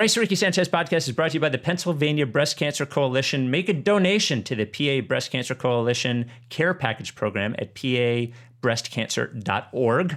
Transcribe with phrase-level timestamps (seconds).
[0.00, 3.50] Rice Ricky Sanchez podcast is brought to you by the Pennsylvania Breast Cancer Coalition.
[3.50, 10.16] Make a donation to the PA Breast Cancer Coalition Care Package Program at pabreastcancer.org.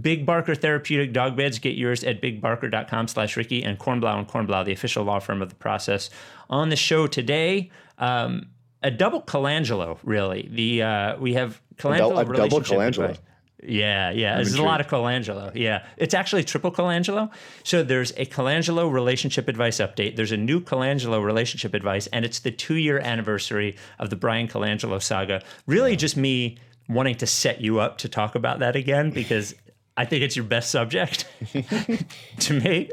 [0.00, 1.58] Big Barker Therapeutic Dog Beds.
[1.58, 5.48] Get yours at bigbarker.com slash Ricky and Kornblau and Kornblau, the official law firm of
[5.48, 6.10] the process.
[6.48, 8.50] On the show today, um,
[8.84, 10.48] a double Colangelo, really.
[10.48, 13.18] The uh, We have Colangelo a double Colangelo.
[13.66, 14.36] Yeah, yeah.
[14.36, 15.52] There's a lot of Colangelo.
[15.54, 15.84] Yeah.
[15.96, 17.30] It's actually triple Colangelo.
[17.62, 20.16] So there's a Colangelo relationship advice update.
[20.16, 24.48] There's a new Colangelo relationship advice, and it's the two year anniversary of the Bryan
[24.48, 25.42] Colangelo saga.
[25.66, 26.58] Really just me
[26.88, 29.54] wanting to set you up to talk about that again because
[29.96, 31.26] I think it's your best subject
[32.40, 32.90] to me.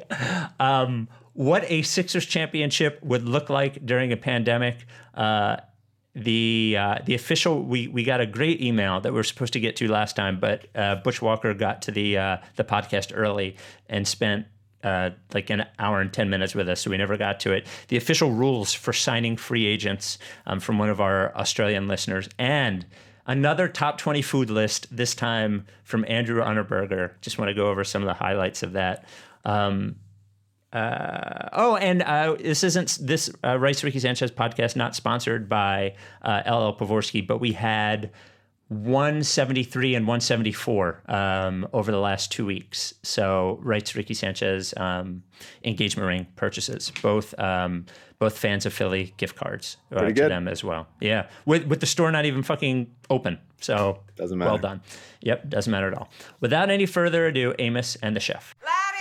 [0.60, 4.86] Um, what a Sixers championship would look like during a pandemic.
[5.14, 5.58] Uh,
[6.14, 9.60] the uh, the official we we got a great email that we were supposed to
[9.60, 13.56] get to last time, but uh, Walker got to the uh, the podcast early
[13.88, 14.46] and spent
[14.84, 17.66] uh, like an hour and ten minutes with us, so we never got to it.
[17.88, 22.86] The official rules for signing free agents um, from one of our Australian listeners and.
[23.28, 27.12] Another top 20 food list, this time from Andrew Unterberger.
[27.22, 29.06] Just want to go over some of the highlights of that.
[29.46, 29.98] Um,
[30.74, 35.96] uh, oh, and uh, this isn't this uh, Rice Ricky Sanchez podcast not sponsored by
[36.22, 38.12] uh, LL Pavorsky, but we had
[38.70, 42.94] 173 and 174 um, over the last two weeks.
[43.04, 45.24] So Rice Ricky Sanchez um,
[45.66, 47.86] engagement ring purchases, both um,
[48.18, 50.88] both fans of Philly gift cards uh, to them as well.
[51.02, 53.40] Yeah, with with the store not even fucking open.
[53.60, 54.52] So Doesn't matter.
[54.52, 54.82] Well done.
[55.22, 56.10] Yep, doesn't matter at all.
[56.40, 58.56] Without any further ado, Amos and the chef.
[58.64, 59.01] Larry,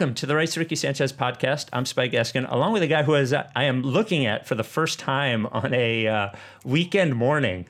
[0.00, 1.66] Welcome to the Rice Ricky Sanchez podcast.
[1.74, 4.64] I'm Spike Eskin, along with a guy who is I am looking at for the
[4.64, 6.28] first time on a uh,
[6.64, 7.66] weekend morning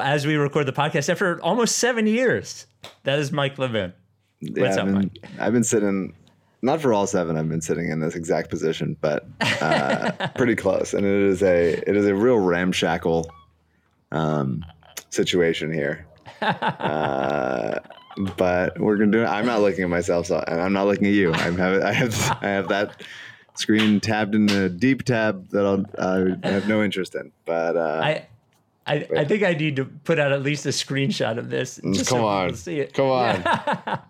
[0.00, 2.64] as we record the podcast after almost seven years.
[3.02, 3.92] That is Mike Levin.
[4.40, 5.28] What's Yeah, up, I've been, Mike?
[5.38, 6.14] I've been sitting,
[6.62, 7.36] not for all seven.
[7.36, 9.26] I've been sitting in this exact position, but
[9.60, 10.94] uh, pretty close.
[10.94, 13.30] And it is a it is a real ramshackle
[14.12, 14.64] um,
[15.10, 16.06] situation here.
[16.40, 17.80] Uh,
[18.36, 19.26] but we're gonna do it.
[19.26, 21.32] I'm not looking at myself, so I'm not looking at you.
[21.32, 23.02] I'm have I have I have that
[23.54, 25.84] screen tabbed in a deep tab that I'll
[26.44, 27.32] I have no interest in.
[27.44, 28.26] But uh, I,
[28.86, 31.80] I, I think I need to put out at least a screenshot of this.
[31.92, 32.92] Just come so on, see it.
[32.92, 33.42] come on,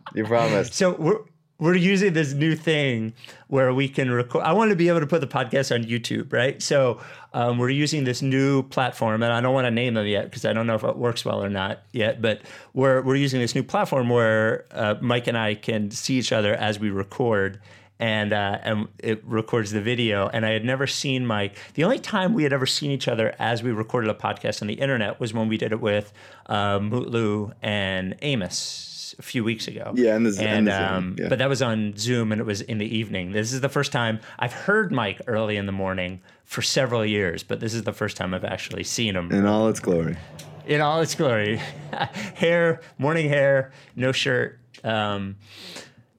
[0.14, 0.74] you promised.
[0.74, 1.20] So we're
[1.58, 3.14] we're using this new thing
[3.46, 4.42] where we can record.
[4.42, 6.60] I want to be able to put the podcast on YouTube, right?
[6.60, 7.00] So
[7.32, 10.44] um, we're using this new platform, and I don't want to name them yet because
[10.44, 12.20] I don't know if it works well or not yet.
[12.20, 16.32] But we're we're using this new platform where uh, Mike and I can see each
[16.32, 17.60] other as we record.
[18.00, 20.26] And uh, and it records the video.
[20.26, 21.56] And I had never seen Mike.
[21.74, 24.66] The only time we had ever seen each other as we recorded a podcast on
[24.66, 26.12] the internet was when we did it with
[26.46, 26.80] uh,
[27.62, 29.92] and Amos a few weeks ago.
[29.96, 31.28] Yeah, and the- and and the Zoom, um, yeah.
[31.28, 33.32] but that was on Zoom and it was in the evening.
[33.32, 37.42] This is the first time I've heard Mike early in the morning for several years,
[37.42, 40.16] but this is the first time I've actually seen him In all its glory.
[40.66, 41.60] in all its glory.
[42.34, 44.58] hair, morning hair, no shirt.
[44.82, 45.36] Um,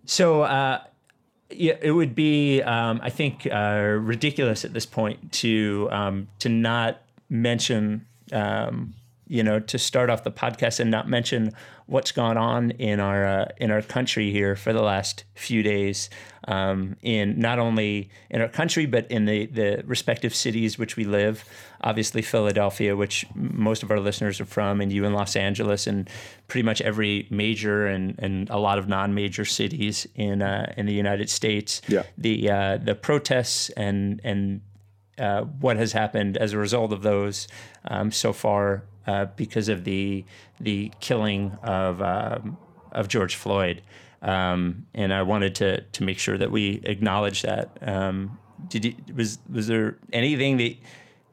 [0.05, 0.81] so uh,
[1.51, 6.49] yeah, it would be, um, I think, uh, ridiculous at this point to um, to
[6.49, 8.93] not mention, um,
[9.27, 11.51] you know, to start off the podcast and not mention
[11.87, 16.09] what's gone on in our uh, in our country here for the last few days.
[16.47, 21.03] Um, in not only in our country but in the the respective cities which we
[21.03, 21.43] live.
[21.81, 26.09] Obviously, Philadelphia, which most of our listeners are from, and you in Los Angeles, and
[26.47, 30.93] pretty much every major and, and a lot of non-major cities in uh, in the
[30.93, 31.81] United States.
[31.87, 32.03] Yeah.
[32.17, 34.61] The uh, the protests and and
[35.17, 37.47] uh, what has happened as a result of those
[37.87, 40.25] um, so far uh, because of the
[40.59, 42.57] the killing of um,
[42.91, 43.81] of George Floyd.
[44.21, 47.69] um, and I wanted to to make sure that we acknowledge that.
[47.81, 50.75] Um, did you was was there anything that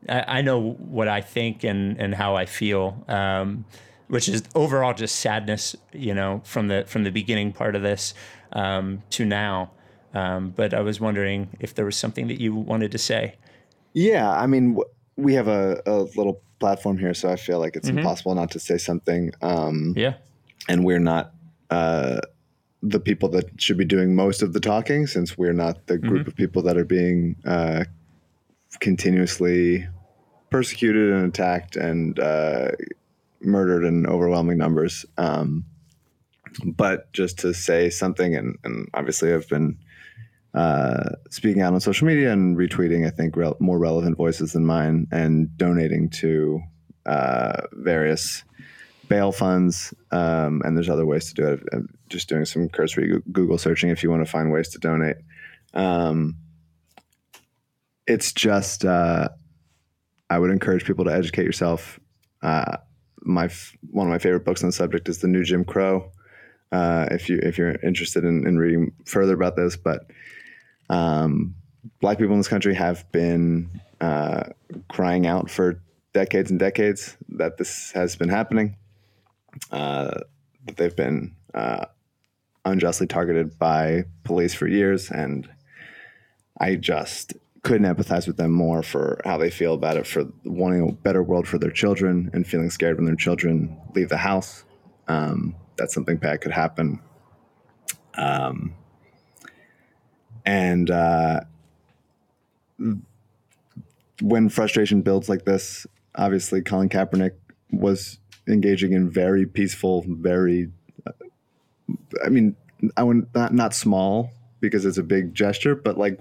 [0.09, 3.65] I, I know what I think and and how I feel, um,
[4.09, 8.15] which is overall just sadness, you know, from the from the beginning part of this
[8.53, 9.71] um, to now.
[10.15, 13.37] Um, but I was wondering if there was something that you wanted to say.
[13.95, 14.79] Yeah, I mean,
[15.17, 17.99] we have a, a little platform here, so I feel like it's Mhm.
[17.99, 19.33] impossible not to say something.
[19.43, 20.15] Um, Yeah.
[20.69, 21.35] and we're not
[21.71, 22.21] uh,
[22.83, 26.27] the people that should be doing most of the talking, since we're not the group
[26.27, 27.85] of people that are being uh,
[28.81, 29.87] continuously
[30.51, 32.71] persecuted and attacked and uh,
[33.41, 35.07] murdered in overwhelming numbers.
[35.17, 35.65] Um,
[36.65, 39.79] but just to say something, and, and obviously I've been
[40.55, 44.65] uh, speaking out on social media and retweeting, I think, rel- more relevant voices than
[44.67, 46.61] mine, and donating to
[47.07, 48.45] uh, various
[49.09, 49.93] bail funds.
[50.11, 51.61] Um, and there's other ways to do it.
[51.73, 55.17] I'm just doing some cursory Google searching if you want to find ways to donate.
[55.75, 56.37] Um,
[58.07, 59.29] it's just, uh,
[60.29, 62.01] I would encourage people to educate yourself.
[62.43, 62.79] Uh,
[63.21, 66.11] my f- one of my favorite books on the subject is The New Jim Crow.
[66.73, 70.07] Uh, if you if you're interested in, in reading further about this, but
[70.93, 71.55] um,
[72.01, 74.45] black people in this country have been uh,
[74.91, 78.77] crying out for decades and decades that this has been happening.
[79.71, 80.21] Uh,
[80.67, 81.87] that they've been uh,
[82.67, 85.49] unjustly targeted by police for years, and
[86.61, 90.87] I just couldn't empathize with them more for how they feel about it, for wanting
[90.87, 94.65] a better world for their children and feeling scared when their children leave the house.
[95.09, 97.01] Um, that something bad could happen.
[98.15, 98.75] Um,
[100.45, 101.41] and uh,
[104.21, 107.33] when frustration builds like this, obviously Colin Kaepernick
[107.71, 108.19] was
[108.49, 110.71] engaging in very peaceful, very,
[112.25, 112.57] I mean,
[112.97, 114.31] I would not not small
[114.61, 116.21] because it's a big gesture, but like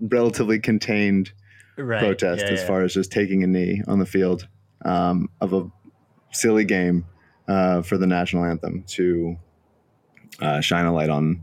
[0.00, 1.32] relatively contained
[1.78, 2.00] Right.
[2.00, 2.66] protest yeah, as yeah.
[2.66, 4.48] far as just taking a knee on the field
[4.84, 5.70] um, of a
[6.32, 7.04] silly game
[7.46, 9.36] uh, for the national anthem to
[10.40, 11.40] uh, shine a light on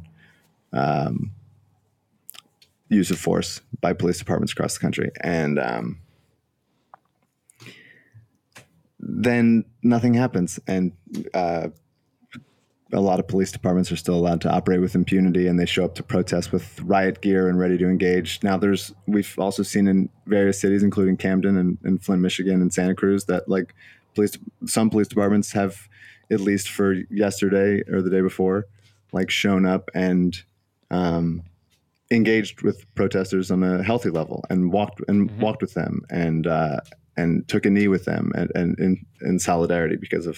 [0.73, 1.31] um,
[2.89, 5.11] use of force by police departments across the country.
[5.21, 5.99] And um,
[8.99, 10.59] then nothing happens.
[10.67, 10.91] And
[11.33, 11.69] uh,
[12.93, 15.85] a lot of police departments are still allowed to operate with impunity and they show
[15.85, 18.41] up to protest with riot gear and ready to engage.
[18.43, 22.73] Now there's we've also seen in various cities, including Camden and, and Flint, Michigan and
[22.73, 23.73] Santa Cruz, that like
[24.13, 25.87] police some police departments have
[26.31, 28.65] at least for yesterday or the day before,
[29.11, 30.43] like shown up and
[30.91, 31.43] um,
[32.11, 36.79] engaged with protesters on a healthy level and walked and walked with them and uh,
[37.17, 40.37] and took a knee with them and, and in, in solidarity because of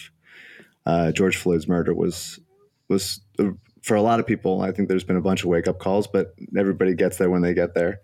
[0.86, 2.40] uh, George Floyd's murder was
[2.88, 3.50] was uh,
[3.82, 4.62] for a lot of people.
[4.62, 7.42] I think there's been a bunch of wake up calls, but everybody gets there when
[7.42, 8.00] they get there.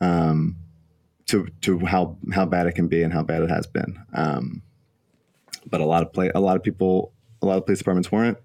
[0.00, 0.56] Um,
[1.26, 3.98] to to how how bad it can be and how bad it has been.
[4.12, 4.62] Um,
[5.66, 8.38] but a lot of play a lot of people a lot of police departments weren't.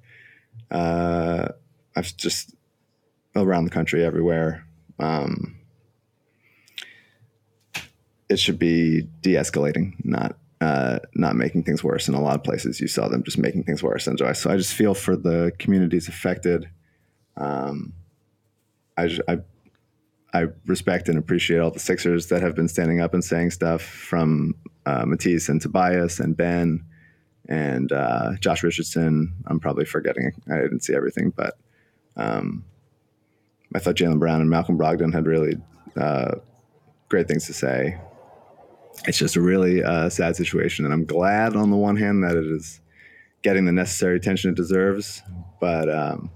[0.70, 1.50] Uh,
[1.96, 2.54] I've just
[3.44, 4.66] around the country everywhere.
[5.00, 5.56] Um,
[8.30, 12.07] it should be de-escalating, not uh, not making things worse.
[12.07, 14.07] In a lot of places, you saw them just making things worse.
[14.07, 16.68] And so I, just feel for the communities affected.
[17.36, 17.94] Um,
[18.98, 19.38] I, just, I
[20.34, 23.82] I respect and appreciate all the Sixers that have been standing up and saying stuff
[23.82, 26.84] from uh, Matisse and Tobias and Ben
[27.48, 29.34] and uh, Josh Richardson.
[29.48, 30.32] I'm probably forgetting.
[30.51, 31.58] I didn't see everything, but
[32.17, 32.65] um,
[33.75, 35.57] I thought Jaylen Brown and Malcolm Brogdon had really
[35.95, 36.36] uh,
[37.09, 38.00] great things to say.
[39.05, 42.36] It's just a really uh, sad situation, and I'm glad on the one hand that
[42.36, 42.81] it is
[43.43, 45.21] getting the necessary attention it deserves,
[45.59, 46.31] but um,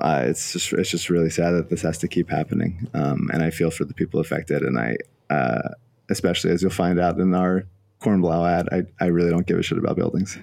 [0.00, 3.42] uh, it's just it's just really sad that this has to keep happening, um, and
[3.42, 4.96] I feel for the people affected, and I
[5.30, 5.70] uh,
[6.10, 7.66] especially as you'll find out in our
[8.00, 10.38] Kornblau ad, I, I really don't give a shit about buildings.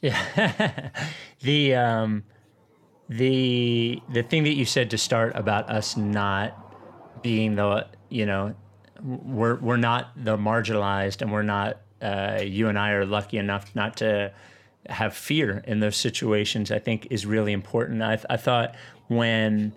[0.00, 0.90] Yeah.
[1.40, 2.24] the um
[3.08, 8.54] the the thing that you said to start about us not being the you know
[9.02, 13.74] we're we're not the marginalized and we're not uh, you and I are lucky enough
[13.74, 14.32] not to
[14.88, 18.02] have fear in those situations I think is really important.
[18.02, 18.74] I I thought
[19.08, 19.72] when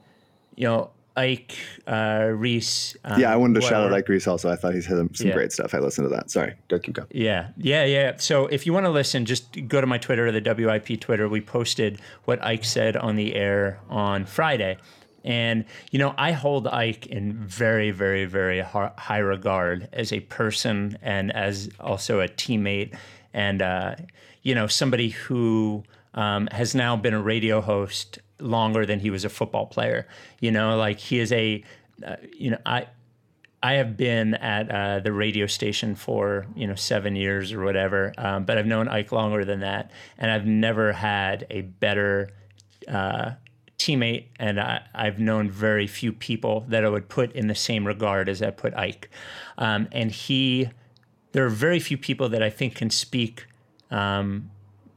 [0.55, 4.49] you know Ike uh, Reese um, yeah, I wanted to shout out Ike Reese also.
[4.49, 5.33] I thought he's had some, some Yeah.
[5.33, 5.73] great stuff.
[5.73, 6.31] I listened to that.
[6.31, 7.07] Sorry, go keep going.
[7.11, 8.13] Yeah, yeah, yeah.
[8.17, 11.27] So if you want to listen, just go to my Twitter or the WIP Twitter.
[11.27, 14.77] We posted what Ike said on the air on Friday.
[15.23, 20.97] And, you know, I hold Ike in very, very, very high regard as a person
[21.01, 22.95] and as also a teammate
[23.33, 23.95] and, uh,
[24.41, 29.23] you know, somebody who um, has now been a radio host longer than he was
[29.25, 30.07] a football player.
[30.39, 31.63] You know, like he is a,
[32.05, 32.87] uh, you know, I.
[33.63, 38.11] I have been at uh, the radio station for you know seven years or whatever,
[38.17, 42.31] um, but I've known Ike longer than that, and I've never had a better
[42.87, 43.33] uh,
[43.81, 47.85] teammate, and I, I've known very few people that I would put in the same
[47.85, 49.09] regard as I put Ike.
[49.57, 50.69] Um, and he,
[51.31, 53.47] there are very few people that I think can speak,
[53.89, 54.51] um,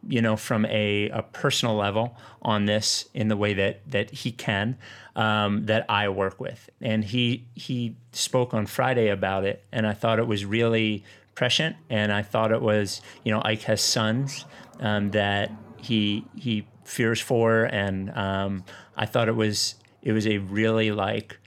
[0.09, 4.33] you know, from a, a personal level on this in the way that that he
[4.33, 4.77] can,
[5.17, 6.69] um, that I work with.
[6.81, 11.77] And he he spoke on Friday about it, and I thought it was really prescient,
[11.91, 14.45] and I thought it was, you know, Ike has sons
[14.81, 18.65] um, that he he fears for, and um,
[18.97, 21.39] I thought it was it was a really like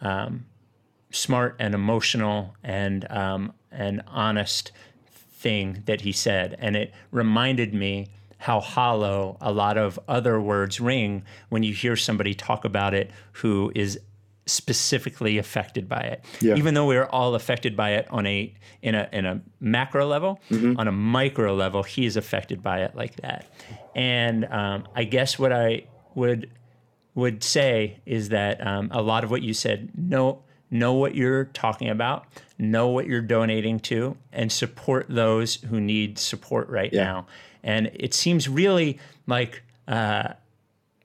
[0.00, 0.46] um,
[1.10, 4.72] smart and emotional and um, and honest
[5.46, 10.80] thing that he said, and it reminded me how hollow a lot of other words
[10.80, 13.98] ring when you hear somebody talk about it who is
[14.46, 16.24] specifically affected by it.
[16.40, 16.56] Yeah.
[16.56, 20.40] Even though we're all affected by it on a in a in a macro level,
[20.76, 23.46] on a micro level, he is affected by it like that.
[23.94, 25.84] And um, I guess what I
[26.14, 26.50] would
[27.14, 31.44] would say is that um, a lot of what you said, know know what you're
[31.46, 32.26] talking about,
[32.58, 37.04] know what you're donating to, and support those who need support right Yeah.
[37.04, 37.26] now.
[37.62, 40.32] And it seems really like uh,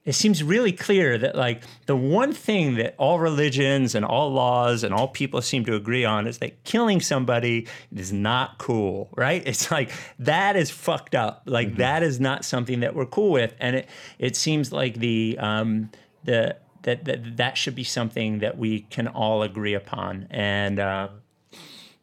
[0.03, 4.84] it seems really clear that like the one thing that all religions and all laws
[4.84, 9.44] and all people seem to agree on is that killing somebody is not cool, right?
[9.51, 11.44] It's like that is fucked up.
[11.46, 15.38] Like that is not something that we're cool with, and it it seems like the
[15.39, 15.91] um,
[16.24, 20.28] the that, that that should be something that we can all agree upon.
[20.30, 21.10] And uh,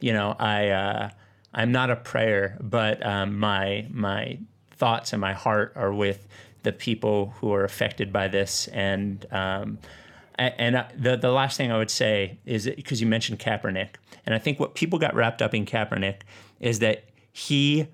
[0.01, 1.11] you know, I uh,
[1.53, 4.39] I'm not a prayer, but um, my my
[4.71, 6.27] thoughts and my heart are with
[6.63, 8.69] the people who are affected by this.
[8.69, 9.79] And um,
[10.37, 13.91] and I- the the last thing I would say is because you mentioned Kaepernick,
[14.27, 16.21] and I think what people got wrapped up in Kaepernick
[16.61, 17.87] is that he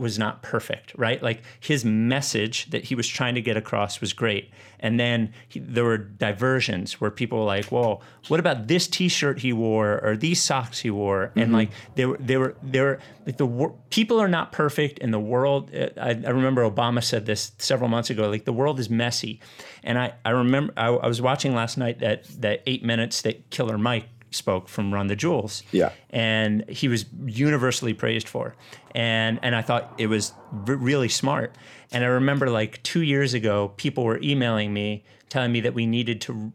[0.00, 1.22] was not perfect, right?
[1.22, 4.50] Like his message that he was trying to get across was great.
[4.80, 9.40] And then he, there were diversions where people were like, "Well, what about this T-shirt
[9.40, 12.98] he wore or these socks he wore?" And like they were, they were, they were
[13.26, 15.70] like the wor- people are not perfect, and the world.
[15.74, 18.30] uh, I, I remember Obama said this several months ago.
[18.30, 19.40] Like the world is messy,
[19.84, 23.50] and I, I remember I, I was watching last night that that eight minutes that
[23.50, 25.90] Killer Mike spoke from Run the Jewels Yeah.
[26.10, 28.54] and he was universally praised for
[28.94, 30.32] and and i thought it was
[30.68, 31.54] r- really smart
[31.92, 35.86] and i remember like two years ago people were emailing me telling me that we
[35.86, 36.52] needed to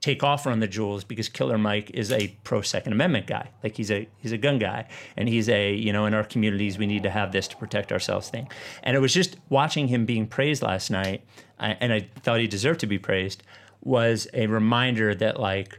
[0.00, 3.48] take off Run the Jewels because Killer Mike is a pro Second Amendment guy.
[3.62, 6.76] Like he's a he's a gun guy, and he's a you know in our communities
[6.76, 8.48] we need to have this to protect ourselves thing.
[8.82, 11.22] And it was just watching him being praised last night,
[11.60, 13.44] and I thought he deserved to be praised.
[13.84, 15.78] Was a reminder that like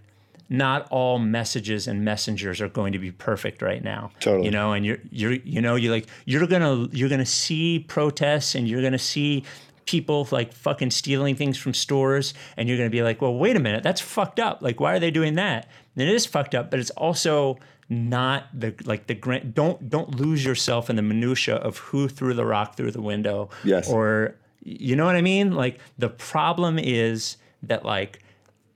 [0.49, 4.11] not all messages and messengers are going to be perfect right now.
[4.19, 4.45] Totally.
[4.45, 8.55] You know, and you're you're you know you're like you're gonna you're gonna see protests
[8.55, 9.43] and you're gonna see
[9.85, 13.59] people like fucking stealing things from stores and you're gonna be like, well, wait a
[13.59, 14.61] minute, that's fucked up.
[14.61, 15.67] Like, why are they doing that?
[15.95, 17.57] And it is fucked up, but it's also
[17.89, 19.53] not the like the grand.
[19.53, 23.49] Don't don't lose yourself in the minutia of who threw the rock through the window.
[23.63, 23.89] Yes.
[23.89, 25.51] Or you know what I mean?
[25.53, 28.19] Like the problem is that like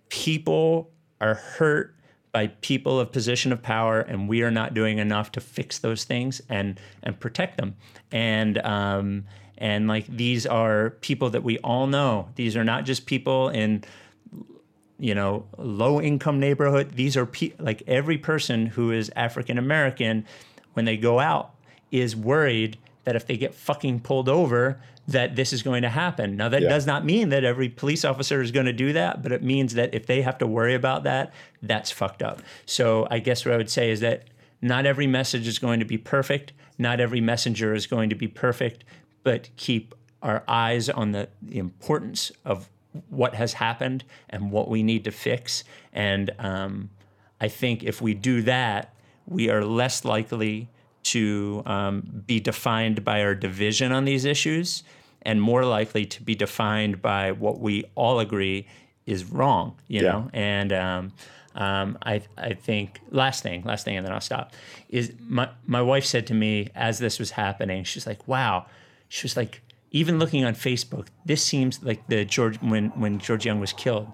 [0.10, 1.94] people are hurt
[2.32, 6.04] by people of position of power and we are not doing enough to fix those
[6.04, 7.76] things and and protect them.
[8.12, 9.26] And um
[9.58, 12.30] and like these are people that we all know.
[12.36, 13.84] These are not just people in
[15.00, 16.92] you know low income neighborhood.
[16.92, 20.26] These are pe- like every person who is african american
[20.74, 21.56] when they go out
[21.92, 26.36] is worried that if they get fucking pulled over that this is going to happen
[26.36, 26.70] now that Yeah.
[26.70, 29.74] does not mean that every police officer is going to do that but it means
[29.76, 33.54] that if they have to worry about that that's fucked up so i guess what
[33.54, 34.26] i would say is that
[34.62, 38.28] not every message is going to be perfect not every messenger is going to be
[38.28, 38.84] perfect
[39.24, 42.70] but keep our eyes on the, the importance of
[43.10, 45.64] what has happened and what we need to fix.
[45.94, 46.90] And um,
[47.40, 48.94] I think if we do that,
[49.28, 50.70] we are less likely
[51.04, 54.84] to um, be defined by our division on these issues
[55.28, 58.66] and more likely to be defined by what we all agree
[59.06, 60.12] is wrong, you Yeah.
[60.12, 60.30] know?
[60.34, 61.12] And um,
[61.56, 64.54] um, I, I think last thing, last thing, and then I'll stop.
[64.90, 68.66] Is my my wife said to me as this was happening, she's like, "Wow,"
[69.10, 73.46] she was like, even looking on Facebook, this seems like the George when when George
[73.46, 74.08] Young was killed.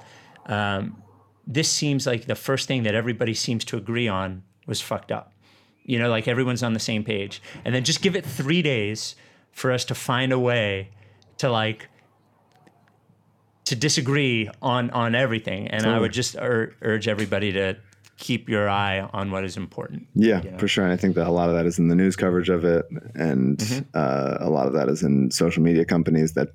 [0.48, 1.02] Um,
[1.46, 5.34] this seems like the first thing that everybody seems to agree on was fucked up.
[5.86, 9.16] You know, like everyone's on the same page, and then just give it three days
[9.52, 10.90] for us to find a way
[11.38, 11.90] to like
[13.66, 17.78] to disagree on on everything, and I would just ur- urge everybody to
[18.18, 20.08] keep your eye on what is important.
[20.16, 20.84] Yeah, for sure.
[20.84, 22.86] And I think that a lot of that is in the news coverage of it,
[23.16, 23.84] and Mm-hmm.
[23.94, 26.50] uh, a lot of that is in social media companies that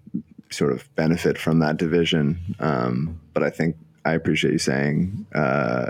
[0.50, 2.38] sort of benefit from that division.
[2.60, 5.86] Um, but I think I appreciate you saying uh,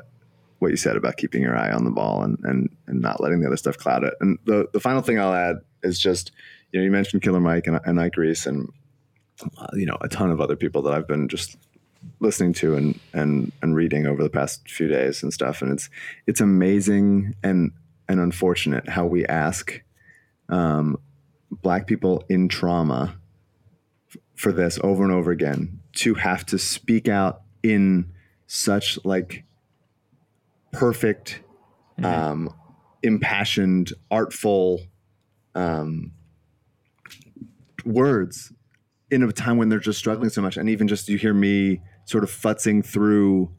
[0.58, 3.40] what you said about keeping your eye on the ball and, and, and not letting
[3.40, 4.14] the other stuff cloud it.
[4.20, 6.32] And the, the final thing I'll add is just,
[6.72, 8.70] you know, you mentioned Killer Mike and, and Ike Reese and,
[9.56, 11.56] uh, you know, a ton of other people that I've been just
[12.20, 15.62] listening to and and and reading over the past few days and stuff.
[15.62, 15.88] And it's
[16.26, 17.72] it's amazing and
[18.08, 19.82] and unfortunate how we ask
[20.48, 20.98] um,
[21.50, 23.18] black people in trauma
[24.10, 28.12] f- for this over and over again to have to speak out in
[28.46, 29.44] such like
[30.72, 31.42] perfect
[32.02, 32.48] um,
[33.02, 34.80] impassioned artful
[35.54, 36.12] um,
[37.84, 38.52] words
[39.10, 40.56] in a time when they're just struggling so much.
[40.56, 43.50] And even just you hear me sort of futzing through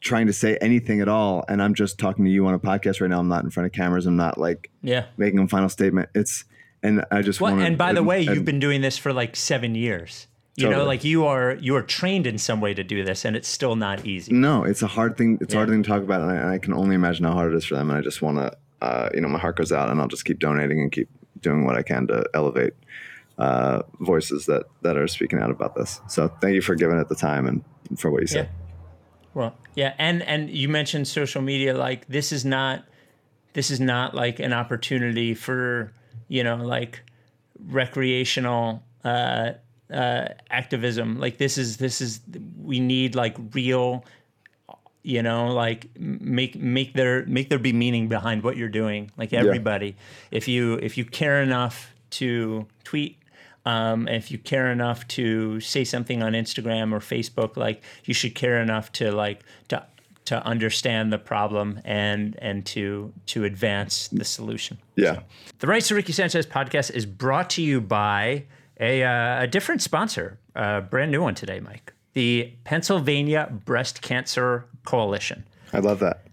[0.00, 1.44] trying to say anything at all.
[1.48, 3.20] And i'm just talking to you on a podcast right now.
[3.20, 4.06] I'm not in front of cameras.
[4.06, 5.06] I'm not like Yeah.
[5.16, 6.08] making a final statement.
[6.14, 6.44] It's
[6.82, 9.36] and i just Well, want and by the way, you've been doing this for like
[9.36, 10.26] seven years.
[10.56, 13.34] You know, like you are you are trained in some way to do this, and
[13.36, 14.32] it's still not easy.
[14.34, 16.48] no it's a hard thing it's a hard thing to talk about and I, and
[16.50, 17.88] I can only imagine how hard it is for them.
[17.88, 18.52] And i just want to
[18.84, 21.08] uh, you know my heart goes out and i'll just keep donating and keep
[21.40, 22.74] doing what i can to elevate
[23.42, 27.08] uh, voices that that are speaking out about this so thank you for giving it
[27.08, 27.64] the time and
[27.98, 28.62] for what you said Yeah.
[29.34, 31.76] Well, yeah, and and you mentioned social media.
[31.76, 32.84] Like this is not
[33.54, 35.92] this is not like an opportunity for
[36.28, 37.02] you know like
[37.68, 39.52] recreational uh,
[39.90, 41.18] uh, activism.
[41.18, 42.20] Like this is this is
[42.60, 44.04] we need like real
[45.02, 49.32] you know like make make there make there be meaning behind what you're doing like
[49.32, 49.96] everybody
[50.30, 53.18] if you if you care enough to tweet
[53.64, 58.34] um, if you care enough to say something on instagram or facebook like you should
[58.34, 59.84] care enough to like to
[60.24, 65.20] to understand the problem and and to to advance the solution yeah
[65.62, 68.44] the Rights to Ricky Sanchez podcast is brought to you by
[68.80, 71.92] a, uh, a different sponsor, a brand new one today, Mike.
[72.14, 75.44] The Pennsylvania Breast Cancer Coalition.
[75.72, 76.26] i love that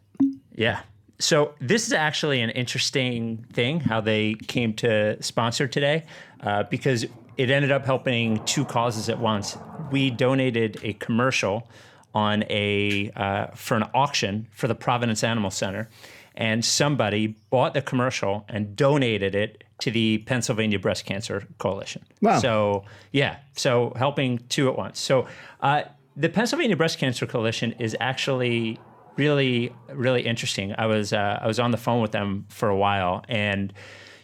[0.56, 0.82] Yeah.
[1.20, 6.06] So this is actually an interesting thing how they came to sponsor today,
[6.42, 7.06] uh, because
[7.40, 9.58] it ended up helping two causes at once.
[9.92, 11.70] We donated a commercial
[12.14, 15.88] on a uh, for an auction for the Providence Animal Center,
[16.36, 22.04] and somebody bought the commercial and donated it to the Pennsylvania Breast Cancer Coalition.
[22.22, 22.40] Wow.
[22.40, 25.00] So yeah, so helping two at once.
[25.00, 25.26] So
[25.62, 25.84] uh,
[26.18, 28.78] the Pennsylvania Breast Cancer Coalition is actually
[29.16, 30.76] really really interesting.
[30.78, 33.72] I was uh, I was on the phone with them for a while, and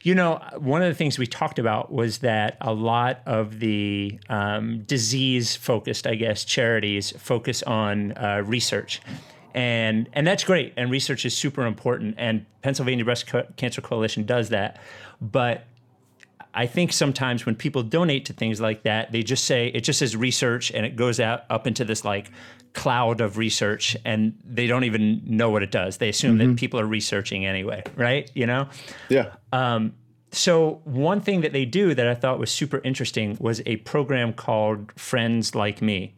[0.05, 4.19] you know one of the things we talked about was that a lot of the
[4.29, 9.01] um, disease focused, I guess, charities focus on uh, research.
[9.55, 10.73] And, and that's great.
[10.77, 12.15] And research is super important.
[12.19, 14.79] And Pennsylvania Breast Co- Cancer Coalition does that.
[15.19, 15.65] But
[16.53, 19.97] I think sometimes when people donate to things like that, they just say it just
[19.97, 22.29] says research and it goes out up into this like
[22.75, 25.97] cloud of research and they don't even know what it does.
[25.97, 26.55] They assume that mm-hmm.
[26.55, 28.29] people are researching anyway, right?
[28.35, 28.69] You know?
[29.09, 29.93] yeah um,
[30.31, 34.33] So one thing that they do that I thought was super interesting was a program
[34.33, 36.13] called Friends Like Me.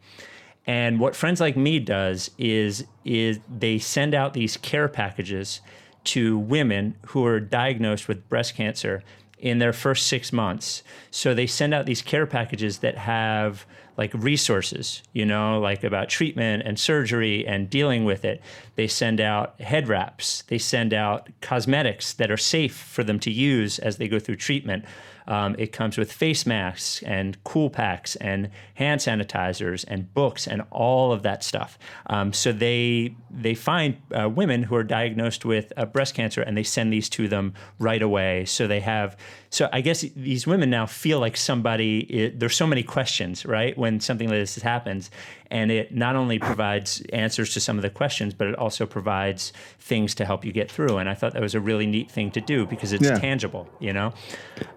[0.66, 5.60] And what Friends Like Me does is is they send out these care packages
[6.04, 9.02] to women who are diagnosed with breast cancer
[9.38, 10.82] in their first six months.
[11.10, 13.64] So they send out these care packages that have
[13.98, 18.40] like resources, you know, like about treatment and surgery and dealing with it.
[18.76, 20.42] They send out head wraps.
[20.42, 24.36] They send out cosmetics that are safe for them to use as they go through
[24.36, 24.84] treatment.
[25.26, 30.62] Um, it comes with face masks and cool packs and hand sanitizers and books and
[30.70, 31.78] all of that stuff.
[32.06, 36.56] Um, so they they find uh, women who are diagnosed with uh, breast cancer and
[36.56, 38.46] they send these to them right away.
[38.46, 39.18] So they have
[39.50, 42.00] so I guess these women now feel like somebody.
[42.00, 43.76] It, there's so many questions, right?
[43.78, 45.10] When something like this happens,
[45.50, 49.52] and it not only provides answers to some of the questions, but it also provides
[49.78, 50.98] things to help you get through.
[50.98, 53.18] And I thought that was a really neat thing to do because it's Yeah.
[53.18, 54.12] tangible, you know.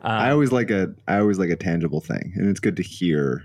[0.03, 3.43] I always like a I always like a tangible thing, and it's good to hear.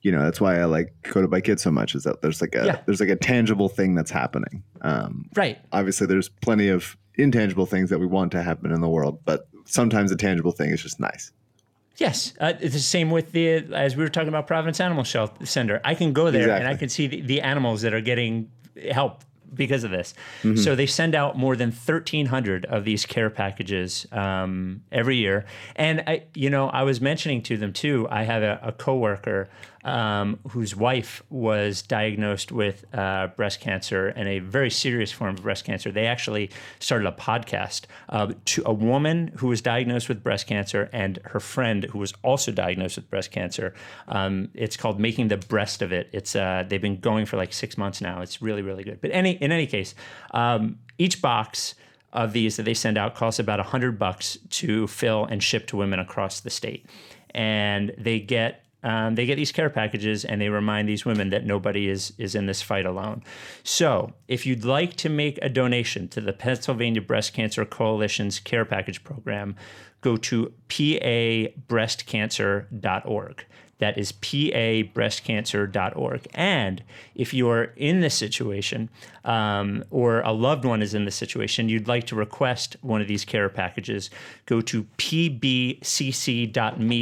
[0.00, 1.94] You know, that's why I like Coded by Kids so much.
[1.96, 2.80] Is that there's like a Yeah.
[2.86, 4.62] there's like a tangible thing that's happening.
[4.80, 5.58] Um, Right.
[5.72, 9.48] obviously, there's plenty of intangible things that we want to happen in the world, but
[9.68, 11.30] sometimes a tangible thing is just nice.
[11.96, 15.44] Yes, uh, it's the same with the as we were talking about Providence Animal Shelter
[15.46, 15.80] Center.
[15.84, 18.50] I can go there and I can see the, the animals that are getting
[18.92, 20.14] help because of this.
[20.56, 25.46] So they send out more than 1,300 of these care packages um, every year.
[25.74, 28.06] And I, you know, I was mentioning to them too.
[28.10, 29.48] I have a, a coworker
[29.88, 35.42] um, whose wife was diagnosed with uh, breast cancer and a very serious form of
[35.42, 35.90] breast cancer.
[35.90, 40.90] They actually started a podcast uh, to a woman who was diagnosed with breast cancer
[40.92, 43.74] and her friend who was also diagnosed with breast cancer.
[44.08, 47.54] Um, it's called "Making the Breast of It." It's uh, they've been going for like
[47.54, 48.20] six months now.
[48.20, 49.00] It's really really good.
[49.00, 49.94] But any in any case,
[50.32, 51.74] um, each box
[52.12, 55.66] of these that they send out costs about a hundred bucks to fill and ship
[55.68, 56.84] to women across the state,
[57.30, 61.44] and they get um, they get these care packages and they remind these women that
[61.44, 63.22] nobody is is in this fight alone.
[63.64, 68.64] So, if you'd like to make a donation to the Pennsylvania Breast Cancer Coalition's care
[68.64, 69.56] package program,
[70.00, 73.44] go to pabreastcancer.org.
[73.78, 76.28] That is pabreastcancer.org.
[76.34, 76.82] And
[77.14, 78.90] if you are in this situation
[79.24, 83.06] um, or a loved one is in this situation, you'd like to request one of
[83.08, 84.10] these care packages,
[84.46, 85.78] go to pbcc.me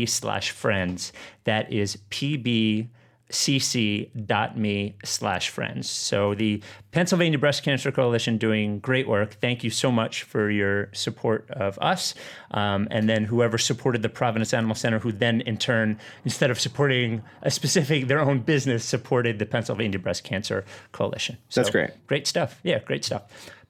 [0.06, 1.12] slash friends.
[1.44, 2.88] That is pb
[3.30, 5.90] cc.me slash friends.
[5.90, 6.62] So the
[6.92, 9.34] Pennsylvania Breast Cancer Coalition doing great work.
[9.34, 12.14] Thank you so much for your support of us.
[12.52, 16.60] Um, and then whoever supported the Providence Animal Center, who then in turn, instead of
[16.60, 21.36] supporting a specific, their own business, supported the Pennsylvania Breast Cancer Coalition.
[21.48, 22.06] So That's great.
[22.06, 22.60] Great stuff.
[22.62, 23.22] Yeah, great stuff.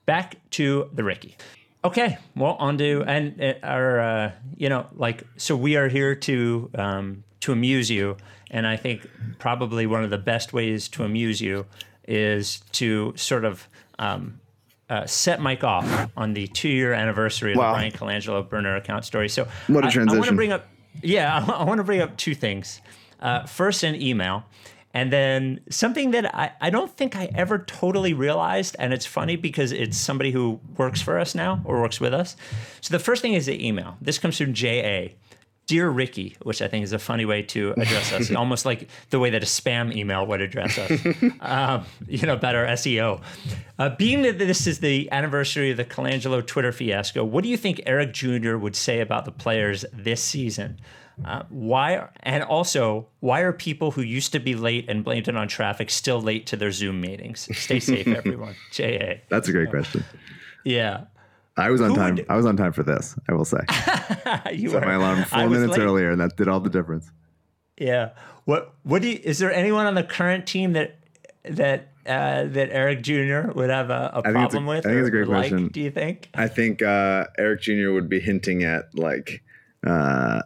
[0.05, 1.35] Back to the Ricky.
[1.83, 6.15] Okay, well, on to and uh, our, uh, you know, like, so we are here
[6.15, 8.17] to um, to amuse you,
[8.51, 11.65] and I think probably one of the best ways to amuse you
[12.07, 13.67] is to sort of
[13.99, 14.39] um,
[14.89, 17.73] uh, set Mike off on the two year anniversary of Wow.
[17.73, 19.27] the Bryan Colangelo burner account story.
[19.29, 20.09] So, What a I, transition.
[20.09, 20.67] I, want to bring up,
[21.01, 22.81] yeah, I, want to bring up two things.
[23.19, 24.45] Uh, first, an email.
[24.93, 29.35] And then something that I, I don't think I ever totally realized, and it's funny
[29.35, 32.35] because it's somebody who works for us now or works with us.
[32.81, 33.97] So the first thing is the email.
[34.01, 35.09] This comes from JA.
[35.67, 39.19] Dear Ricky, which I think is a funny way to address us, almost like the
[39.19, 40.99] way that a spam email would address us,
[41.41, 43.21] um, you know, about our SEO.
[43.77, 47.57] Uh, being that this is the anniversary of the Colangelo Twitter fiasco, what do you
[47.57, 48.55] think Eric Jr.
[48.55, 50.79] would say about the players this season?
[51.25, 55.35] Uh, why and also why are people who used to be late and blamed it
[55.35, 57.49] on traffic still late to their Zoom meetings?
[57.57, 58.55] Stay safe, everyone.
[58.71, 59.15] JA.
[59.29, 60.03] That's a great question.
[60.63, 61.05] Yeah.
[61.57, 62.15] I was on Who time.
[62.15, 63.15] would- I was on time for this.
[63.29, 63.59] I will say.
[64.53, 65.83] You Set were- my alarm four minutes late.
[65.83, 67.09] earlier, and that did all the difference.
[67.77, 68.09] Yeah.
[68.45, 70.97] What what do you, is there anyone on the current team that
[71.43, 73.51] that uh, that Eric Jr.
[73.53, 74.85] would have a, a it's a- problem with?
[74.85, 75.67] I think it's a great like, question.
[75.69, 76.29] Do you think?
[76.33, 77.91] I think uh, Eric Jr.
[77.91, 79.43] would be hinting at like
[79.85, 80.41] uh,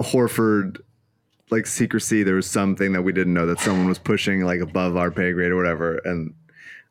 [0.00, 0.78] Horford,
[1.50, 2.22] like secrecy.
[2.22, 5.32] There was something that we didn't know that someone was pushing like above our pay
[5.32, 6.34] grade or whatever, and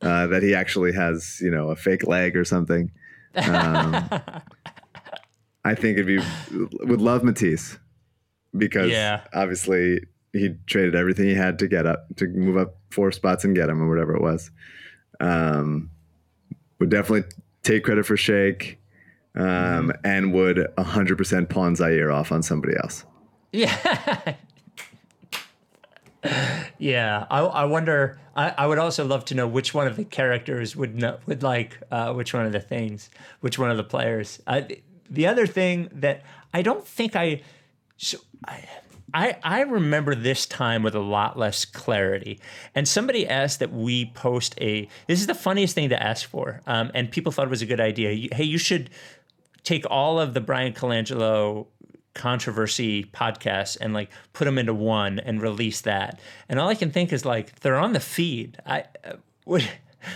[0.04, 2.92] uh, that he actually has you know a fake leg or something.
[3.36, 4.10] Um,
[5.66, 6.20] I think it'd be
[6.86, 7.78] would love Matisse
[8.56, 9.22] because Yeah.
[9.34, 10.02] obviously
[10.34, 13.70] he traded everything he had to get up to move up four spots and get
[13.70, 14.52] him or whatever it was.
[15.20, 15.90] Um,
[16.80, 17.30] would definitely
[17.64, 18.80] take credit for Shake
[19.36, 23.06] um, and would 100% pawn Zhaire off on somebody else.
[23.52, 24.36] Yeah.
[26.80, 27.26] yeah.
[27.30, 28.20] I, I wonder.
[28.36, 31.44] I, I would also love to know which one of the characters would know, would
[31.44, 33.10] like uh, which one of the things,
[33.42, 34.42] which one of the players.
[34.48, 37.42] Uh, the, the other thing that I don't think I.
[37.98, 38.64] So I,
[39.14, 42.40] I, I remember this time with a lot less clarity.
[42.74, 44.88] And somebody asked that we post a.
[45.08, 46.62] This is the funniest thing to ask for.
[46.66, 48.12] Um, and people thought it was a good idea.
[48.12, 48.90] You- Hey, you should
[49.64, 51.68] take all of the Bryan Colangelo
[52.14, 56.20] controversy podcasts and like put them into one and release that.
[56.48, 58.58] And all I can think is like they're on the feed.
[58.66, 59.60] I uh,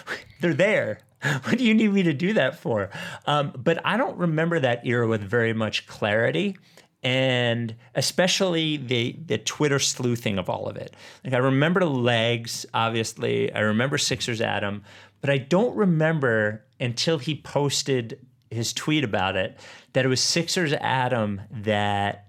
[0.42, 1.00] they're there.
[1.44, 2.92] What do you need me to do that for?
[3.26, 6.56] Um, but I don't remember that era with very much clarity.
[7.02, 10.96] And especially the the Twitter sleuthing of all of it.
[11.24, 13.52] Like I remember legs, obviously.
[13.52, 14.84] I remember Sixers Adam,
[15.22, 19.58] but I don't remember until he posted his tweet about it
[19.94, 22.28] that it was Sixers Adam that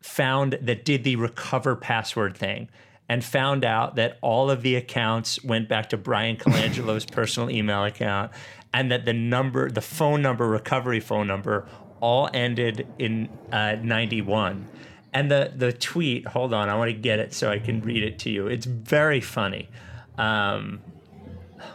[0.00, 2.68] found that did the recover password thing
[3.08, 7.84] and found out that all of the accounts went back to Bryan Colangelo's personal email
[7.84, 8.32] account
[8.72, 11.66] and that the number the phone number recovery phone number
[12.00, 14.66] all ended in uh, 91
[15.12, 18.02] and the the tweet hold on I want to get it so I can read
[18.02, 18.46] it to you.
[18.46, 19.68] It's very funny.
[20.16, 20.80] Um,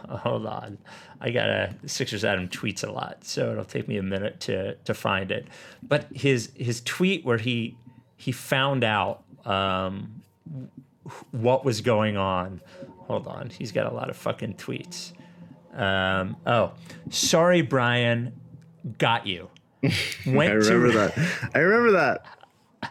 [0.08, 0.78] hold on.
[1.20, 4.74] I got a Sixers Adam tweets a lot, so it'll take me a minute to
[4.74, 5.46] to find it.
[5.82, 7.76] But his his tweet where he
[8.16, 10.22] he found out um,
[11.30, 12.60] what was going on.
[13.06, 13.50] hold on.
[13.50, 15.12] He's got a lot of fucking tweets.
[15.74, 16.72] Um, oh,
[17.10, 18.32] sorry, Bryan.
[18.98, 19.48] Got you.
[20.26, 21.50] Went I remember to, that.
[21.54, 22.26] I remember that.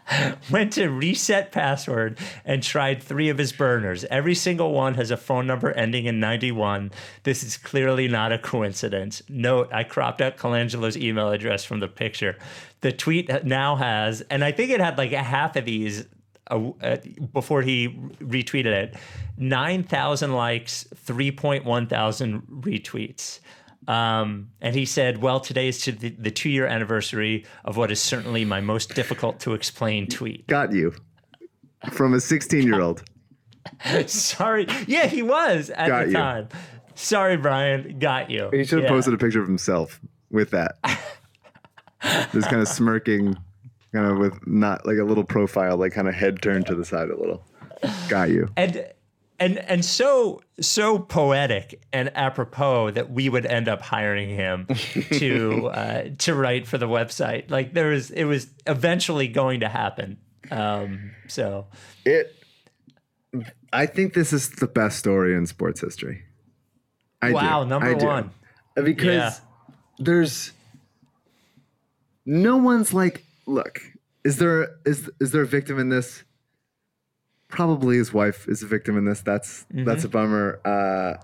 [0.52, 4.06] went to reset password and tried three of his burners.
[4.06, 6.92] Every single one has a phone number ending in 91.
[7.24, 9.22] This is clearly not a coincidence.
[9.30, 12.38] Note, I cropped out Colangelo's email address from the picture.
[12.82, 16.06] The tweet now has, and I think it had like a half of these
[16.52, 16.98] uh, uh,
[17.34, 18.96] before he retweeted it
[19.38, 23.40] 9,000 likes, 3.1 thousand retweets.
[23.88, 27.92] Um, and he said, Well, today is to the, the two year anniversary of what
[27.92, 30.48] is certainly my most difficult to explain tweet.
[30.48, 30.94] Got you.
[31.92, 33.04] From a 16 year old.
[34.08, 34.68] Sorry.
[34.88, 36.14] Yeah, he was at Got the you.
[36.14, 36.48] time.
[36.96, 38.00] Sorry, Bryan.
[38.00, 38.50] Got you.
[38.52, 38.90] He should have Yeah.
[38.90, 40.00] posted a picture of himself
[40.32, 40.78] with that.
[42.34, 43.36] Just kind of smirking,
[43.94, 46.86] kind of with not like a little profile, like kind of head turned to the
[46.86, 47.44] side a little.
[48.10, 48.50] Got you.
[48.56, 48.86] and
[49.40, 54.68] and and so so poetic and apropos that we would end up hiring him
[55.14, 57.50] to uh, to write for the website.
[57.52, 60.18] Like there was, it was eventually going to happen.
[60.52, 61.68] Um, so
[62.06, 62.36] It.
[63.74, 66.24] I think this is the best story in sports history.
[67.22, 67.70] I wow, do.
[67.70, 68.06] number I do.
[68.06, 68.32] one.
[68.76, 69.32] because Yeah.
[69.98, 70.54] there's
[72.26, 73.80] no one's like look
[74.24, 76.24] is there is is there a victim in this
[77.56, 79.22] probably his wife is a victim in this.
[79.22, 80.60] That's that's a bummer.
[80.66, 81.22] Uh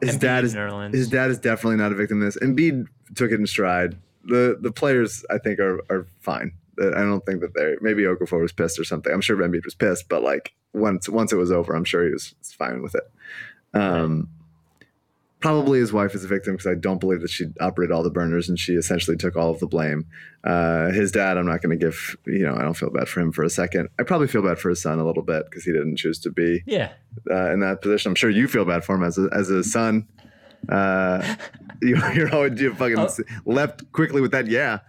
[0.00, 0.94] his Embiid dad is Nerlens.
[0.94, 2.36] his dad is definitely not a victim in this.
[2.38, 3.96] Embiid took it in stride.
[4.24, 6.52] The the players I think are are fine.
[6.80, 9.12] Uh, I don't think that they maybe Okafor was pissed or something.
[9.12, 12.12] I'm sure Embiid was pissed but like once once it was over I'm sure he
[12.12, 13.10] was fine with it.
[13.74, 14.28] Um
[15.40, 18.10] probably his wife is a victim because I don't believe that she operated all the
[18.10, 20.06] burners and she essentially took all of the blame.
[20.44, 23.20] Uh, his dad, I'm not going to give, you know, I don't feel bad for
[23.20, 23.88] him for a second.
[24.00, 26.30] I probably feel bad for his son a little bit because he didn't choose to
[26.30, 26.92] be Yeah.
[27.30, 28.10] uh, in that position.
[28.10, 30.08] I'm sure you feel bad for him as a, as a son.
[30.68, 31.36] Uh,
[31.82, 33.08] you, you're always you fucking Oh.
[33.44, 34.48] left quickly with that.
[34.48, 34.80] Yeah,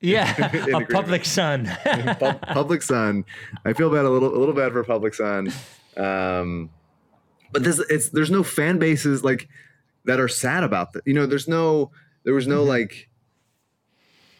[0.00, 0.34] Yeah.
[0.52, 0.90] a agreement.
[0.90, 1.70] public son.
[2.18, 3.24] Pub- public son.
[3.64, 5.50] I feel bad a little a little bad for public son.
[5.96, 6.70] Um,
[7.52, 9.48] but this it's there's no fan bases like
[10.08, 11.02] that are sad about that.
[11.06, 11.92] You know, there's no
[12.24, 13.08] there was no like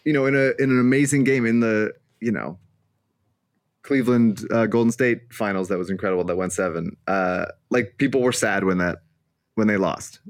[0.04, 2.58] you know in a in an amazing game in the you know
[3.82, 6.96] Cleveland uh, Golden State finals that was incredible that went seven.
[7.06, 8.98] Uh, like people were sad when that
[9.54, 10.20] when they lost.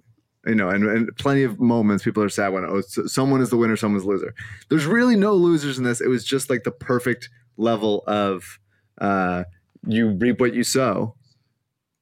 [0.45, 3.51] You know, and, and plenty of moments people are sad when oh, so- someone is
[3.51, 4.35] the winner, someone's the loser.
[4.71, 6.01] There's really no losers in this.
[6.01, 8.59] It was just like the perfect level of
[9.01, 9.45] uh,
[9.87, 11.15] you reap what you sow,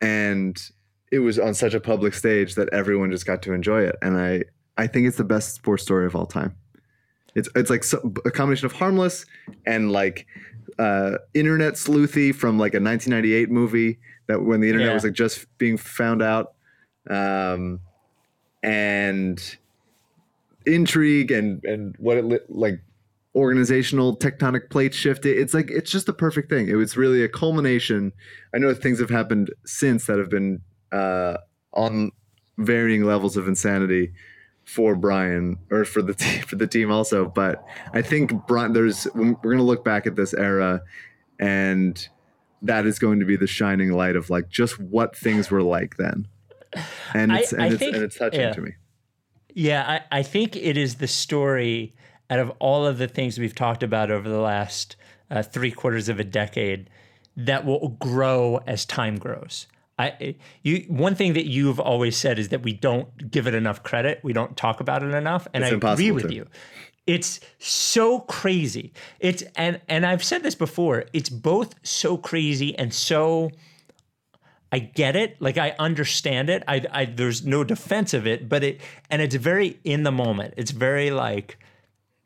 [0.00, 0.56] and
[1.12, 3.96] it was on such a public stage that everyone just got to enjoy it.
[4.02, 4.44] And I
[4.76, 6.54] I think it's the best sports story of all time.
[7.34, 9.24] It's it's like so, a combination of harmless
[9.66, 10.26] and like
[10.78, 14.94] uh, internet sleuthy from like a 1998 movie that when the internet Yeah.
[14.94, 16.54] was like just being found out,
[17.08, 17.80] um,
[18.62, 19.56] and
[20.66, 22.80] intrigue and and what it li- like
[23.34, 25.24] organizational tectonic plate shift.
[25.26, 26.68] It- It's like it's just the perfect thing.
[26.68, 28.12] It was really a culmination.
[28.54, 31.38] I know things have happened since that have been uh,
[31.72, 32.12] on
[32.58, 34.12] varying levels of insanity
[34.64, 37.26] for Bryan or for the team for the team also.
[37.26, 40.82] But I think Bryan, there's we're going to look back at this era,
[41.38, 42.08] and
[42.62, 45.96] that is going to be the shining light of like just what things were like
[45.98, 46.26] then.
[47.14, 48.52] And I- it's and I it's think- and it's touching yeah.
[48.52, 48.72] to me.
[49.58, 51.94] Yeah, I, I think it is the story
[52.28, 54.96] out of all of the things we've talked about over the last
[55.30, 56.90] uh, three quarters of a decade
[57.38, 59.66] that will grow as time grows.
[59.98, 63.82] I, you, one thing that you've always said is that we don't give it enough
[63.82, 64.20] credit.
[64.22, 66.34] We don't talk about it enough, and It's I agree with to.
[66.34, 66.46] you.
[67.06, 68.92] It's so crazy.
[69.20, 71.04] It's and and I've said this before.
[71.12, 73.50] It's both so crazy and so
[74.72, 75.40] I get it.
[75.40, 76.64] Like I understand it.
[76.66, 80.54] I, I there's no defense of it, but it and it's very in the moment.
[80.56, 81.58] It's very like,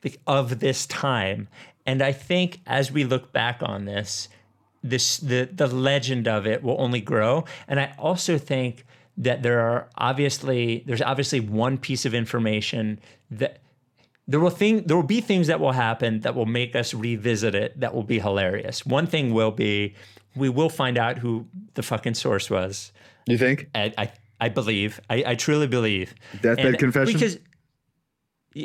[0.02, 1.48] like of this time.
[1.84, 4.28] And I think as we look back on this,
[4.82, 7.44] this the the legend of it will only grow.
[7.68, 8.84] And I also think
[9.16, 12.98] that there are obviously there's obviously one piece of information
[13.30, 13.58] that
[14.26, 17.54] there will thing there will be things that will happen that will make us revisit
[17.54, 18.86] it that will be hilarious.
[18.86, 19.94] One thing will be
[20.34, 22.92] we will find out who the fucking source was.
[23.26, 23.68] You think?
[23.74, 25.00] I I, I believe.
[25.10, 26.14] I, I truly believe.
[26.40, 27.12] Deathbed And confession?
[27.12, 27.38] Because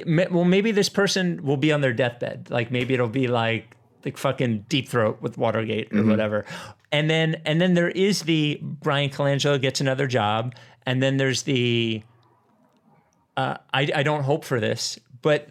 [0.06, 2.50] well, maybe this person will be on their deathbed.
[2.50, 6.46] Like maybe it'll be like like fucking deep throat with Watergate or whatever.
[6.92, 11.44] And then and then there is the Bryan Colangelo gets another job, and then there's
[11.44, 12.04] the
[13.36, 15.50] uh, I I don't hope for this, but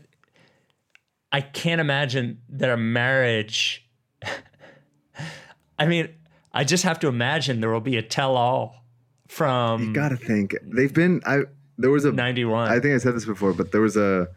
[1.33, 3.85] I can't imagine that a marriage.
[5.79, 6.09] I mean,
[6.53, 8.85] I just have to imagine there will be a tell-all
[9.27, 11.21] from You gotta think they've been.
[11.27, 11.43] I
[11.77, 12.71] there was a 91.
[12.71, 14.29] I think I said this before, but there was a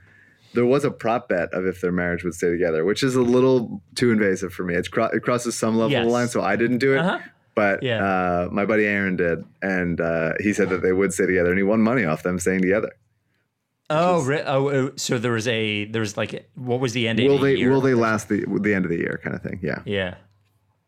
[0.57, 3.21] there was a prop bet of if their marriage would stay together, which is a
[3.21, 4.73] little too invasive for me.
[4.73, 6.97] It's cro- it crosses some level of the line, so I didn't do it.
[6.99, 7.19] Uh-huh.
[7.53, 8.03] But Yeah.
[8.03, 11.57] uh, my buddy Aaron did, and uh, he said that they would stay together, and
[11.59, 12.91] he won money off them staying together.
[13.89, 17.19] Oh, re- oh, oh, so there was a there was like what was the end?
[17.19, 17.71] Will of the they year?
[17.71, 19.59] will they last the the end of the year kind of thing?
[19.63, 20.15] Yeah, Yeah.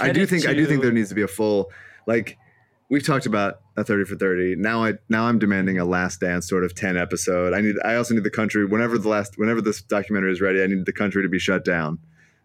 [0.00, 1.70] I do credit think I do think there needs to be a full
[2.06, 2.36] like
[2.94, 6.48] we've talked about a 30 for 30 now i now i'm demanding a last dance
[6.48, 7.52] sort of 10 episode.
[7.52, 10.62] I need i also need the country whenever the last whenever this documentary is ready
[10.62, 11.98] i need the country to be shut down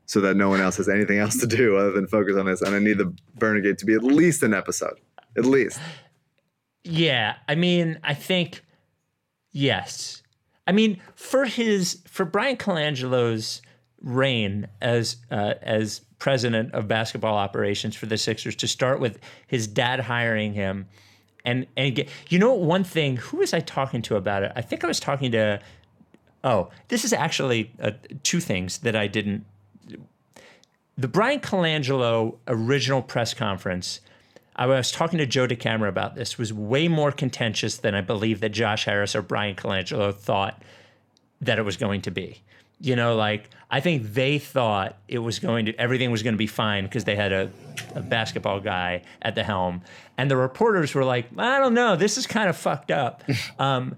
[0.08, 2.64] so that no one else has anything else to do other than focus on this.
[2.64, 5.00] And i need the Burnergate to be at least an episode
[5.38, 5.80] at least.
[6.84, 8.64] Yeah, I mean, I think
[9.52, 10.24] yes.
[10.66, 13.62] I mean, for his for Bryan Colangelo's
[14.02, 19.68] reign as uh, as president of basketball operations for the Sixers to start with his
[19.68, 20.88] dad hiring him
[21.46, 24.52] and and get you know one thing who was I talking to about it?
[24.56, 25.60] I think I was talking to
[26.44, 27.92] oh this is actually uh,
[28.24, 29.46] two things that I didn't
[31.00, 34.02] the Bryan Colangelo original press conference,
[34.58, 38.42] I was talking to Joe DeCamara about this, was way more contentious than I believe
[38.42, 40.62] that Josh Harris or Bryan Colangelo thought
[41.40, 42.42] that it was going to be.
[42.82, 46.40] You know, like I think they thought it was going to everything was going to
[46.40, 47.52] be fine because they had a,
[47.94, 49.82] a basketball guy at the helm,
[50.18, 53.24] and the reporters were like, "I don't know, this is kind of fucked up."
[53.60, 53.96] um,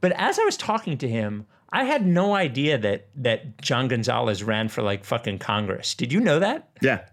[0.00, 4.42] but as I was talking to him, I had no idea that that John Gonzalez
[4.42, 5.94] ran for like fucking Congress.
[5.94, 6.68] Did you know that?
[6.82, 7.06] yeah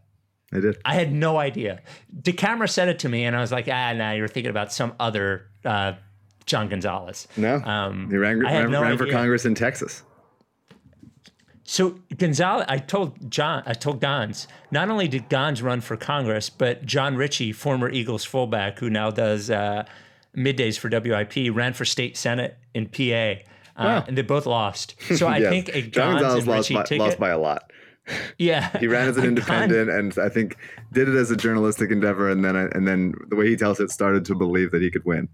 [0.54, 1.82] i did I had no idea.
[2.22, 4.94] DeCamara said it to me, and I was like, "Ah, nah, you're thinking about some
[5.00, 5.94] other uh,
[6.46, 10.04] John Gonzalez." no Um, he ran, ran, no ran for congress in texas
[11.64, 14.48] So Gonzalez, I told John, I told Gons.
[14.72, 19.12] Not only did Gons run for Congress, but Jon Ritchie, former Eagles fullback, who now
[19.12, 19.86] does uh,
[20.36, 23.36] middays for WIP, ran for state senate in PA, uh,
[23.78, 24.04] Wow.
[24.08, 24.96] and they both lost.
[25.16, 25.50] So I Yes.
[25.50, 27.00] think a john gonzalez and lost Ritchie by, ticket.
[27.06, 27.72] lost by a lot
[28.40, 30.58] yeah, He ran as an Gon- independent, and I think
[30.92, 32.30] did it as a journalistic endeavor.
[32.32, 35.06] And then, and then the way he tells it, started to believe that he could
[35.06, 35.30] win,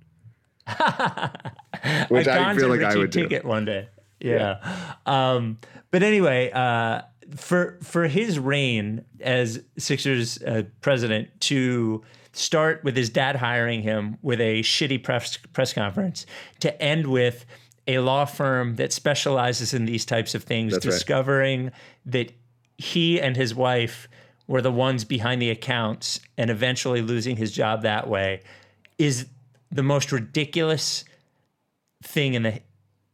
[2.09, 3.27] which I Gons feel like I would do.
[3.43, 3.87] one day.
[4.19, 4.95] Yeah.
[5.05, 5.59] Um,
[5.91, 7.01] but anyway, uh,
[7.35, 12.03] for for his reign as Sixers uh, president to
[12.33, 16.25] start with his dad hiring him with a shitty press press conference
[16.59, 17.45] to end with
[17.87, 20.91] a law firm that specializes in these types of things That's right.
[20.91, 21.71] discovering
[22.05, 22.31] that
[22.77, 24.07] he and his wife
[24.45, 28.41] were the ones behind the accounts and eventually losing his job that way
[28.97, 29.27] is
[29.71, 31.03] the most ridiculous
[32.03, 32.61] thing in the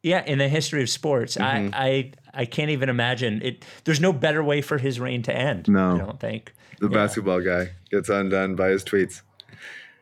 [0.04, 1.36] yeah in the history of sports.
[1.38, 1.74] Mm-hmm.
[1.74, 2.12] I, I
[2.42, 3.66] I can't even imagine it.
[3.86, 5.68] There's no better way for his reign to end.
[5.68, 5.96] No.
[5.96, 6.54] I don't think.
[6.80, 9.22] The basketball guy gets undone by his tweets.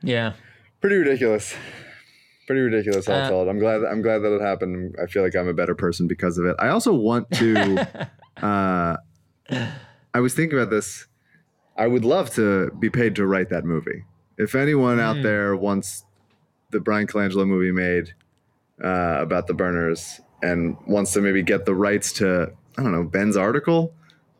[0.02, 0.34] Yeah,
[0.82, 1.54] Pretty ridiculous.
[2.48, 3.48] Pretty ridiculous, all Uh, told.
[3.50, 3.84] I'm glad.
[3.84, 4.96] I'm glad that it happened.
[5.02, 6.56] I feel like I'm a better person because of it.
[6.60, 8.10] I also want to.
[8.42, 8.98] uh,
[10.14, 11.06] I was thinking about this.
[11.78, 14.04] I would love to be paid to write that movie.
[14.38, 15.02] If anyone Hmm.
[15.04, 16.04] out there wants
[16.72, 18.14] the Bryan Colangelo movie made
[18.84, 23.04] uh, about the burners and wants to maybe get the rights to, I don't know,
[23.04, 23.94] Ben's article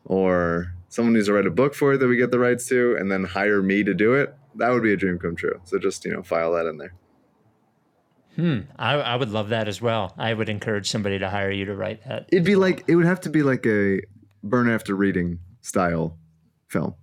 [0.04, 2.96] or someone needs to write a book for it that we get the rights to
[2.98, 5.60] and then hire me to do it, that would be a dream come true.
[5.64, 6.94] So just, you know, file that in there.
[8.36, 8.60] Hmm.
[8.76, 10.14] I, I would love that as well.
[10.16, 12.26] I would encourage somebody to hire you to write that.
[12.32, 14.00] It'd be like, it would have to be like a
[14.42, 16.18] burn after reading style
[16.68, 16.94] film.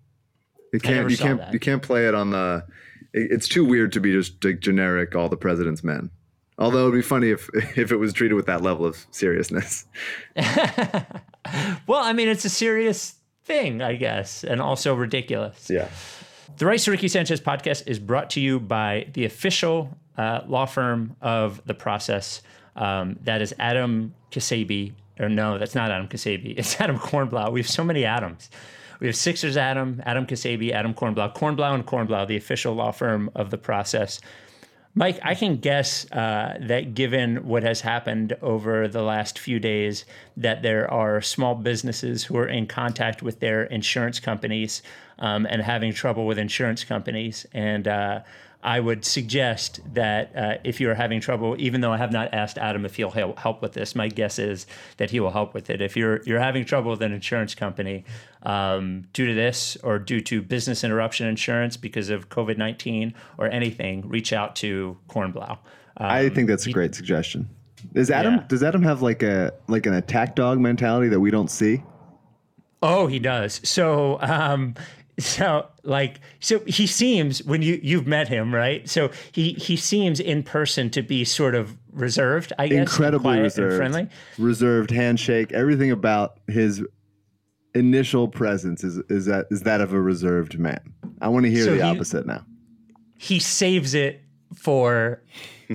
[0.73, 1.54] It can't, you saw can't, that.
[1.54, 2.65] you can't play it on the,
[3.13, 6.10] it- it's too weird to be just like generic, all the president's men.
[6.60, 9.86] Although it'd be funny if, if it was treated with that level of seriousness.
[11.88, 15.69] Well, I mean, it's a serious thing, I guess, and also ridiculous.
[15.69, 15.88] Yeah.
[16.58, 21.15] The Rice Ricky Sanchez podcast is brought to you by the official uh, law firm
[21.22, 22.41] of the process.
[22.76, 24.93] Um, that is Adam Kasabi.
[25.19, 26.54] Or no, that's not Adam Kasabi.
[26.58, 27.52] It's Adam Kornblau.
[27.52, 28.50] We have so many Adams.
[29.00, 31.34] We have Sixers Adam, Adam Kasabi, Adam Kornblau.
[31.34, 34.19] Kornblau and Kornblau, the official law firm of the process.
[34.95, 40.04] Mike, I can guess uh, that given what has happened over the last few days,
[40.35, 44.81] that there are small businesses who are in contact with their insurance companies
[45.19, 47.46] um, and having trouble with insurance companies.
[47.54, 48.21] And uh,
[48.62, 52.33] I would suggest that uh, if you are having trouble, even though I have not
[52.33, 55.69] asked Adam if he'll help with this, my guess is that he will help with
[55.69, 55.81] it.
[55.81, 58.03] If you're you're having trouble with an insurance company
[58.43, 63.47] um, due to this or due to business interruption insurance because of COVID nineteen or
[63.49, 65.57] anything, reach out to Kornblau.
[65.97, 67.49] I think that's a great suggestion.
[67.93, 68.43] Is Adam Yeah.
[68.49, 71.81] does Adam have like a like an attack dog mentality that we don't see?
[72.81, 73.60] Oh, he does.
[73.63, 74.73] So, um,
[75.20, 80.20] so like so he seems when you you've met him right so he he seems
[80.20, 84.08] in person to be sort of reserved i guess Incredibly reserved, friendly
[84.38, 85.52] reserved handshake.
[85.52, 86.84] Everything about his
[87.76, 90.80] initial presence is is that is that of a reserved man.
[91.22, 92.46] I want to hear So the he- opposite now.
[93.17, 94.22] he saves it
[94.56, 95.22] for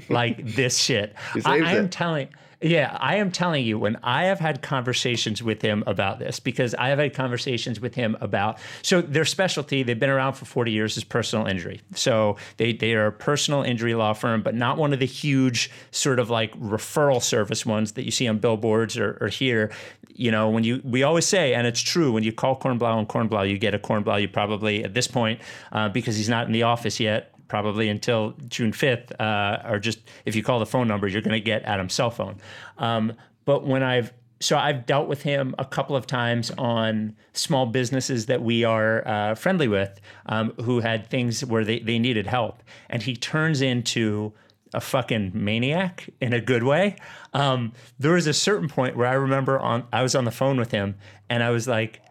[0.08, 1.14] like this shit.
[1.44, 1.92] I, I am it.
[1.92, 2.28] telling
[2.64, 6.74] yeah, I am telling you when I have had conversations with him about this because
[6.74, 10.72] I have had conversations with him about so their specialty they've been around for 40
[10.72, 11.82] years is personal injury.
[11.94, 15.70] So they they are a personal injury law firm but not one of the huge
[15.90, 19.70] sort of like referral service ones that you see on billboards or, or here.
[20.08, 23.06] You know, when you we always say and it's true when you call Kornblau and
[23.06, 25.38] Kornblau you get a Kornblau you probably at this point
[25.72, 30.00] uh, because he's not in the office yet probably until June 5th, uh, or just
[30.24, 32.36] if you call the phone number, you're going to get Adam's cell phone.
[32.78, 33.14] Um,
[33.44, 38.26] but when I've so I've dealt with him a couple of times on small businesses
[38.26, 42.62] that we are uh, friendly with um, who had things where they, they needed help.
[42.90, 44.34] And he turns into
[44.74, 46.96] a fucking maniac in a good way.
[47.32, 50.58] Um, there was a certain point where I remember on I was on the phone
[50.58, 50.96] with him
[51.30, 52.02] and I was like,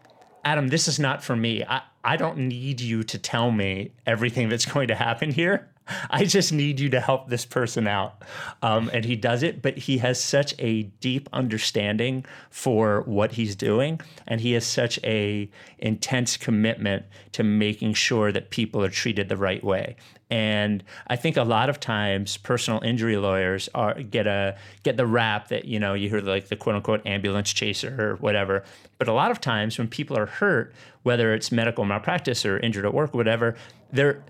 [0.44, 1.62] Adam, this is not for me.
[1.62, 5.68] I, I don't need you to tell me everything that's going to happen here.
[6.10, 8.22] I just need you to help this person out.
[8.62, 13.54] Um, and he does it, but he has such a deep understanding for what he's
[13.56, 14.00] doing.
[14.26, 19.36] And he has such a intense commitment to making sure that people are treated the
[19.36, 19.96] right way.
[20.30, 25.06] And I think a lot of times personal injury lawyers are get a get the
[25.06, 28.64] rap that you know you hear like the quote unquote ambulance chaser or whatever.
[28.98, 32.86] But a lot of times when people are hurt, whether it's medical malpractice or injured
[32.86, 33.54] at work or whatever,
[33.92, 34.24] they're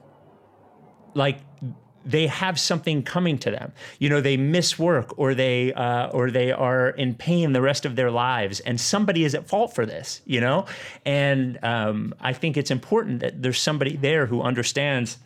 [1.15, 1.39] like
[2.05, 3.73] they have something coming to them.
[3.99, 7.87] You know, they miss work or they uh, or they are in pain the rest
[7.87, 10.21] of their lives, and somebody is at fault for this.
[10.27, 10.67] You know,
[11.05, 15.19] and um, I think it's important that there's somebody there who understands.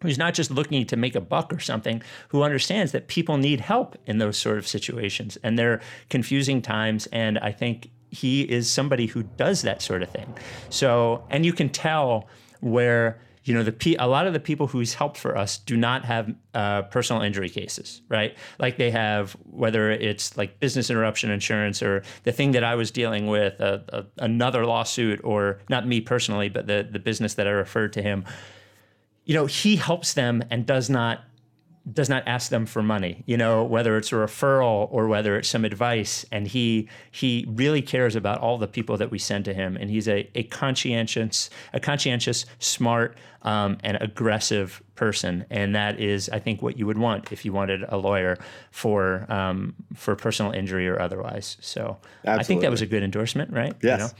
[0.00, 3.60] Who's not just looking to make a buck or something, who understands that people need
[3.60, 5.36] help in those sort of situations.
[5.42, 7.06] And they're confusing times.
[7.06, 10.32] And I think he is somebody who does that sort of thing.
[10.70, 12.28] So, and you can tell
[12.60, 16.04] where you know the a lot of the people who's helped for us do not
[16.04, 18.36] have uh, personal injury cases right?
[18.58, 22.90] Like they have whether it's like business interruption insurance or the thing that i was
[22.90, 27.46] dealing with uh, uh, another lawsuit or not me personally but the, the business that
[27.46, 28.24] i referred to him
[29.24, 31.24] you know he helps them and does not
[31.92, 35.48] does not ask them for money you know whether it's a referral or whether it's
[35.48, 39.54] some advice and he he really cares about all the people that we send to
[39.54, 46.00] him and he's a, a conscientious a conscientious smart um, and aggressive person and that
[46.00, 48.36] is i think what you would want if you wanted a lawyer
[48.70, 53.52] for um, for personal injury or otherwise so i think that was a good endorsement
[53.52, 54.14] right Yes.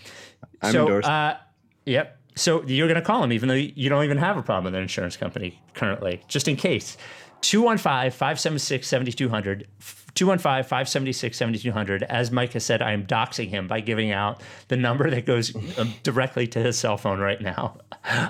[0.62, 1.09] I'm so, endorsed.
[1.09, 1.37] Uh,
[1.85, 2.19] yep.
[2.35, 4.75] So you're going to call him, even though you don't even have a problem with
[4.75, 6.97] an insurance company currently, just in case.
[7.43, 9.66] 215 576 7200.
[10.14, 12.03] 215 576 7200.
[12.03, 15.55] As Mike has said, I am doxing him by giving out the number that goes
[15.78, 17.78] um, directly to his cell phone right now.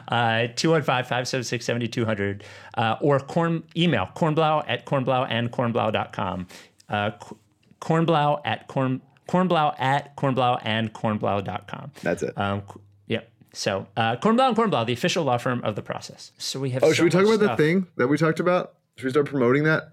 [0.09, 2.42] Uh, 215 576 7200.
[2.74, 6.46] Uh, or corn, email kornblau at kornblau and kornblau.com.
[6.88, 7.36] Uh, c-
[7.80, 11.92] kornblau at corn, kornblau at kornblau and kornblau.com.
[12.02, 12.36] That's it.
[12.36, 12.62] Um,
[13.06, 13.30] yep.
[13.52, 16.32] So, uh, Kornblau and Kornblau, the official law firm of the process.
[16.38, 16.82] So we have.
[16.82, 18.74] oh, so should we talk about the thing that we talked about?
[18.99, 19.92] Should we start promoting that?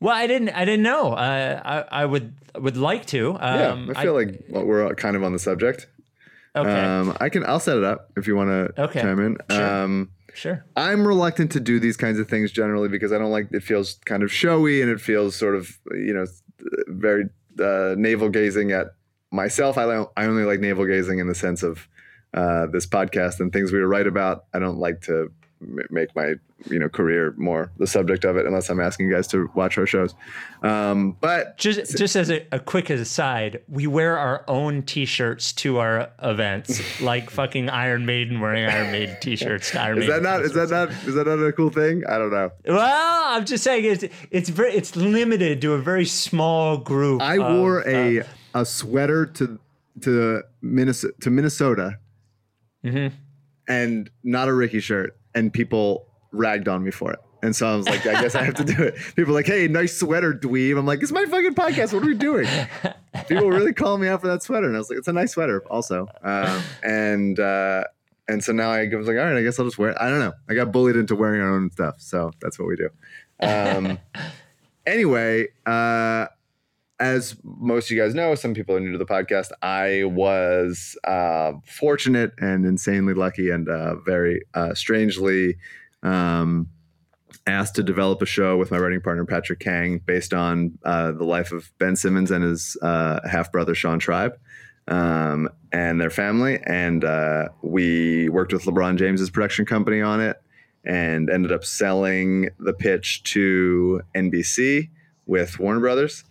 [0.00, 0.48] Well, I didn't.
[0.50, 1.12] I didn't know.
[1.12, 3.36] Uh, I, I would would like to.
[3.40, 5.86] Yeah, Um, I feel like well, we're kind of on the subject.
[6.56, 6.80] okay.
[6.80, 7.44] Um, I can.
[7.46, 9.36] I'll set it up if you want to Okay, chime in.
[9.50, 9.82] sure.
[9.82, 10.64] Um, sure.
[10.76, 13.98] I'm reluctant to do these kinds of things generally because I don't like it feels
[14.06, 16.24] kind of showy and it feels sort of you know
[16.88, 17.24] very
[17.60, 18.88] uh, navel gazing at
[19.30, 19.76] myself.
[19.78, 21.88] I don't, I only like navel gazing in the sense of
[22.34, 24.44] uh, this podcast and things we write about.
[24.54, 25.30] I don't like to
[25.90, 26.34] make my
[26.70, 29.76] you know career more the subject of it unless I'm asking you guys to watch
[29.78, 30.14] our shows.
[30.62, 35.78] Um, but Just just as a, a quick aside, we wear our own T-shirts to
[35.78, 39.70] our events, like fucking Iron Maiden wearing Iron Maiden T-shirts.
[39.72, 42.04] To Iron is that Maiden not is that not is that not a cool thing?
[42.06, 42.50] I don't know.
[42.66, 47.20] Well, I'm just saying it's it's very it's limited to a very small group.
[47.22, 49.58] I of, wore a uh, a sweater to
[50.02, 51.98] to Minnesota to Minnesota,
[52.84, 53.14] Mm-hmm.
[53.68, 57.18] and not a Ricky shirt, and people ragged on me for it.
[57.42, 58.94] And so I was like, I guess I have to do it.
[59.16, 60.78] People like, hey, nice sweater, dweeb.
[60.78, 61.92] I'm like, it's my fucking podcast.
[61.92, 62.46] What are we doing?
[63.28, 65.32] People really call me out for that sweater, and I was like, it's a nice
[65.32, 66.08] sweater, also.
[66.22, 67.84] Um, and uh,
[68.28, 69.96] and so now I was like, all right, I guess I'll just wear it.
[70.00, 70.32] I don't know.
[70.48, 72.88] I got bullied into wearing our own stuff, so that's what we do.
[73.40, 73.98] Um,
[74.86, 76.28] anyway, uh,
[77.00, 79.50] as most of you guys know, some people are new to the podcast.
[79.62, 85.56] I was uh, fortunate and insanely lucky and uh, very uh, strangely
[86.02, 86.68] um,
[87.46, 91.24] asked to develop a show with my writing partner Patrick Kang based on uh, the
[91.24, 94.38] life of Ben Simmons and his uh, half brother Sean Tribe
[94.86, 96.60] um, and their family.
[96.64, 100.40] And uh, we worked with LeBron James's production company on it
[100.84, 104.90] and ended up selling the pitch to NBC
[105.26, 106.24] with Warner Brothers.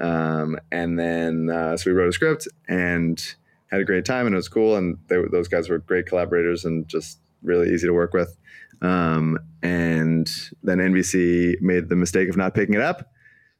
[0.00, 3.22] Um, and then uh, so we wrote a script and
[3.70, 4.76] had a great time and it was cool.
[4.76, 8.36] And they, those guys were great collaborators and just really easy to work with.
[8.82, 10.30] Um, and
[10.62, 13.10] then NBC made the mistake of not picking it up.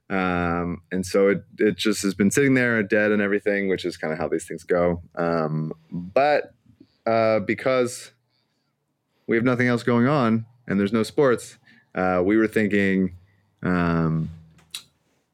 [0.08, 3.96] Um, and so it, it just has been sitting there dead and everything, which is
[3.96, 5.02] kind of how these things go.
[5.16, 6.54] Um, but
[7.06, 8.12] uh, because
[9.26, 11.58] we have nothing else going on and there's no sports,
[11.94, 13.16] uh, we were thinking
[13.62, 14.30] um,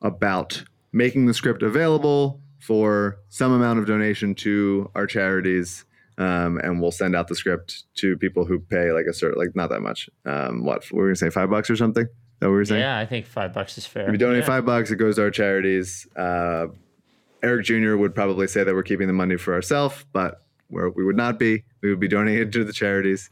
[0.00, 5.84] about making the script available for some amount of donation to our charities.
[6.18, 9.56] Um, and we'll send out the script to people who pay like a certain, like
[9.56, 10.08] not that much.
[10.26, 12.04] Um, what we are gonna say, five bucks or something?
[12.04, 12.82] Is that we were saying?
[12.82, 14.06] Yeah, I think five bucks is fair.
[14.06, 14.46] If you donate Yeah.
[14.46, 16.06] five bucks, it goes to our charities.
[16.14, 16.66] Uh,
[17.42, 17.96] Eric Jr.
[17.96, 21.38] would probably say that we're keeping the money for ourselves, but where we would not
[21.38, 21.64] be.
[21.82, 23.30] We would be donating to the charities,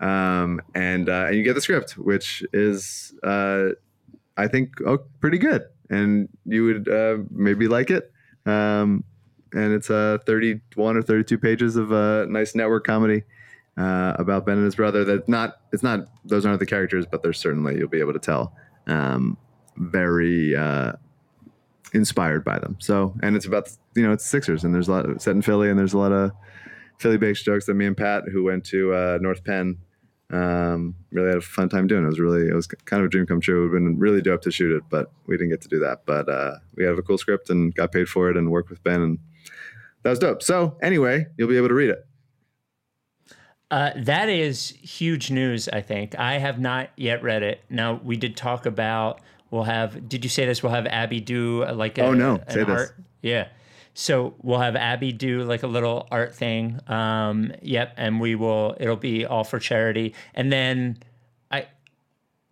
[0.00, 3.68] um, and uh, and you get the script, which is uh,
[4.36, 8.12] I think oh, pretty good, and you would uh, maybe like it.
[8.46, 9.04] Um,
[9.54, 13.22] and it's uh, 31 or 32 pages of a nice network comedy
[13.76, 15.04] uh, about Ben and his brother.
[15.04, 18.18] That not it's not those aren't the characters, but there's certainly you'll be able to
[18.18, 18.54] tell
[18.86, 19.36] um,
[19.76, 20.92] very uh,
[21.92, 22.76] inspired by them.
[22.80, 25.42] So and it's about you know it's Sixers and there's a lot of, set in
[25.42, 26.32] Philly and there's a lot of
[26.98, 29.78] Philly based jokes that me and Pat who went to uh, North Penn
[30.32, 32.04] um, really had a fun time doing.
[32.04, 33.58] It was really it was kind of a dream come true.
[33.58, 35.78] It would have been really dope to shoot it, but we didn't get to do
[35.80, 36.06] that.
[36.06, 38.82] But uh, we have a cool script and got paid for it and worked with
[38.82, 39.18] Ben and
[40.02, 40.42] that was dope.
[40.42, 42.06] So anyway, you'll be able to read it.
[43.70, 46.18] Uh, that is huge news, I think.
[46.18, 47.62] I have not yet read it.
[47.70, 49.20] Now, we did talk about,
[49.50, 50.62] we'll have, did you say this?
[50.62, 52.42] We'll have Abby do uh, like a, Oh, no.
[52.50, 52.68] Say this.
[52.68, 52.96] art.
[53.22, 53.48] Yeah.
[53.94, 56.80] So we'll have Abby do like a little art thing.
[56.86, 57.94] Um, yep.
[57.96, 60.14] And we will, it'll be all for charity.
[60.34, 60.98] And then
[61.50, 61.66] I,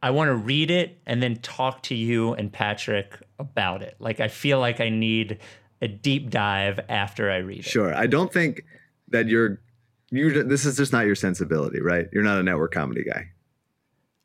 [0.03, 3.97] I want to read it and then talk to you and Patrick about it.
[3.99, 5.39] Like, I feel like I need
[5.81, 7.65] a deep dive after I read it.
[7.65, 7.95] Sure.
[7.95, 8.65] I don't think
[9.09, 9.61] that you're
[10.11, 10.43] you're.
[10.43, 12.07] this is just not your sensibility, right?
[12.13, 13.31] You're not a network comedy guy.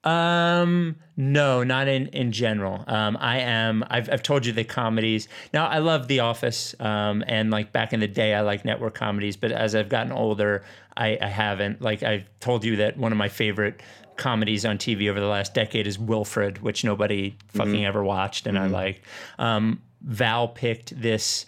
[0.06, 2.84] Um, no, not in in general.
[2.88, 3.84] Um, I am.
[3.90, 5.28] I've I've told you the comedies.
[5.54, 6.76] Now I love The Office.
[6.80, 9.36] Um, and like back in the day, I like network comedies.
[9.36, 10.64] But as I've gotten older,
[10.96, 11.82] I, I haven't.
[11.82, 13.82] Like I've told you that one of my favorite
[14.16, 18.58] comedies on TV over the last decade is Wilfred, which nobody fucking ever watched, and
[18.58, 19.02] I like.
[19.40, 21.46] Um, Val picked this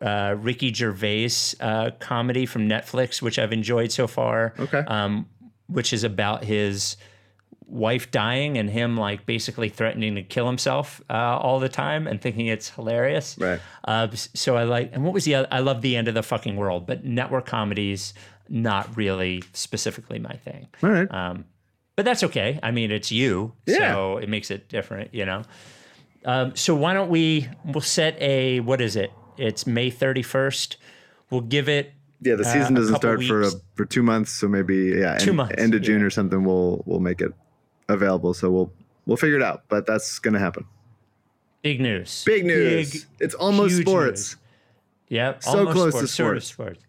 [0.00, 1.30] uh, Ricky Gervais
[1.60, 4.54] uh, comedy from Netflix, which I've enjoyed so far.
[4.58, 4.78] Okay.
[4.86, 5.26] Um,
[5.66, 6.96] which is about his
[7.68, 12.20] wife dying and him like basically threatening to kill himself uh, all the time and
[12.20, 13.36] thinking it's hilarious.
[13.38, 13.60] Right.
[13.84, 15.48] Uh, so I like, and what was the other?
[15.52, 18.14] I love the end of the fucking world, but network comedies
[18.48, 20.68] not really specifically my thing.
[20.82, 21.12] All right.
[21.12, 21.44] Um,
[21.96, 22.58] but that's okay.
[22.62, 23.92] I mean, it's you, Yeah.
[23.92, 25.42] so it makes it different, you know.
[26.24, 27.48] Um, so why don't we?
[27.64, 29.12] We'll set a what is it?
[29.36, 30.76] It's May thirty first.
[31.30, 31.92] We'll give it.
[32.20, 35.16] yeah, the uh, season a doesn't start for a, for two months, so maybe yeah,
[35.18, 36.06] Two end, months, end of June yeah.
[36.06, 36.44] or something.
[36.44, 37.32] We'll we'll make it
[37.88, 38.34] available.
[38.34, 38.72] So we'll
[39.06, 39.64] we'll figure it out.
[39.68, 40.64] But that's gonna happen.
[41.62, 42.24] Big news.
[42.24, 42.92] Big news.
[42.92, 44.36] Big, it's almost sports.
[45.08, 45.42] Yep.
[45.42, 46.78] So almost close to sports, sort of sports.
[46.78, 46.84] sports.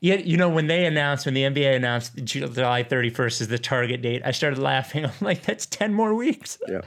[0.00, 4.00] Yeah, you know when they announced when the NBA announced July 31st is the target
[4.00, 5.04] date, I started laughing.
[5.06, 6.58] I'm like, that's 10 more weeks.
[6.66, 6.80] Yeah.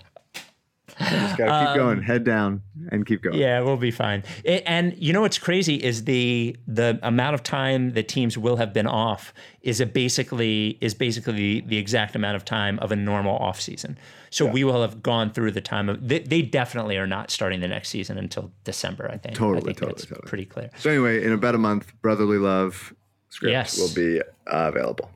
[1.00, 3.36] Just gotta keep going, head down, and keep going.
[3.36, 4.24] Um, Yeah, we'll be fine.
[4.44, 8.58] It, and you know what's crazy is the the amount of time the teams will
[8.58, 12.92] have been off is a basically is basically the, the exact amount of time of
[12.92, 13.98] a normal off season.
[14.30, 17.60] So we will have gone through the time of they, they definitely are not starting
[17.62, 19.06] the next season until December.
[19.12, 19.36] I think.
[19.36, 20.28] I Totally, think totally, totally.
[20.28, 20.70] pretty clear.
[20.78, 22.94] So anyway, in about a month, Brotherly Love
[23.30, 23.78] script Yes.
[23.80, 25.10] will be uh, available.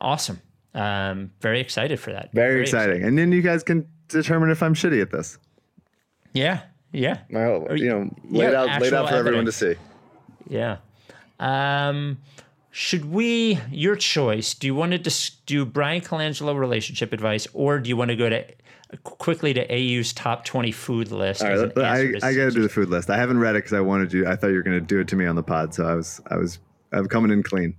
[0.00, 0.40] Awesome.
[0.74, 2.30] Um, very excited for that.
[2.32, 3.02] Very, exciting.
[3.04, 5.38] And then you guys can determine if I'm shitty at this.
[6.32, 6.62] Yeah.
[6.92, 7.18] Yeah.
[7.30, 9.74] Well, you know, yeah, laid out laid out for everyone to see.
[10.48, 10.78] Yeah.
[11.38, 12.18] Um,
[12.70, 17.80] should we, your choice, do you want to dis- do Bryan Colangelo relationship advice or
[17.80, 18.44] do you want to go to
[19.02, 21.42] quickly to AU's top 20 food list?
[21.42, 23.10] All as I, I got to do the food list.
[23.10, 24.26] I haven't read it because I wanted you.
[24.26, 25.94] I thought you were going to do it to me on the pod, so I
[25.94, 26.58] was I was
[26.92, 27.74] I'm coming in clean.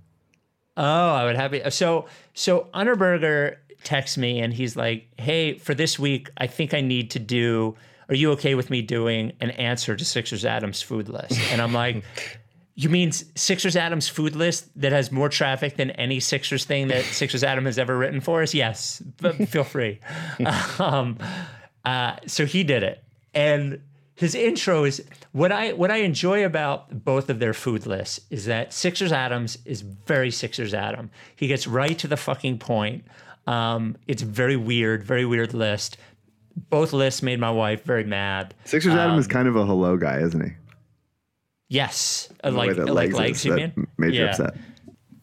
[0.76, 1.70] Oh, I would have it.
[1.72, 6.80] So, so Unterberger texts me and he's like, "Hey, for this week, I think I
[6.80, 7.76] need to do,
[8.08, 11.38] Are you okay with me doing an answer to Sixers Adams food list?
[11.50, 12.04] And I'm like,
[12.74, 17.04] You mean Sixers Adams food list that has more traffic than any Sixers thing that
[17.04, 18.54] Sixers Adam has ever written for us?
[18.54, 20.00] Yes, but feel free.
[20.78, 21.18] um,
[21.84, 23.04] uh, so he did it,
[23.34, 23.82] and
[24.14, 28.46] his intro is what I what I enjoy about both of their food lists is
[28.46, 31.10] that Sixers Adams is very Sixers Adam.
[31.36, 33.04] He gets right to the fucking point.
[33.46, 35.96] Um, it's very weird, very weird list.
[36.70, 38.54] Both lists made my wife very mad.
[38.64, 40.52] Sixers Adam is kind of a hello guy, isn't he?
[41.68, 43.86] Yes, The like that like Legs you mean?
[43.96, 44.54] made you upset.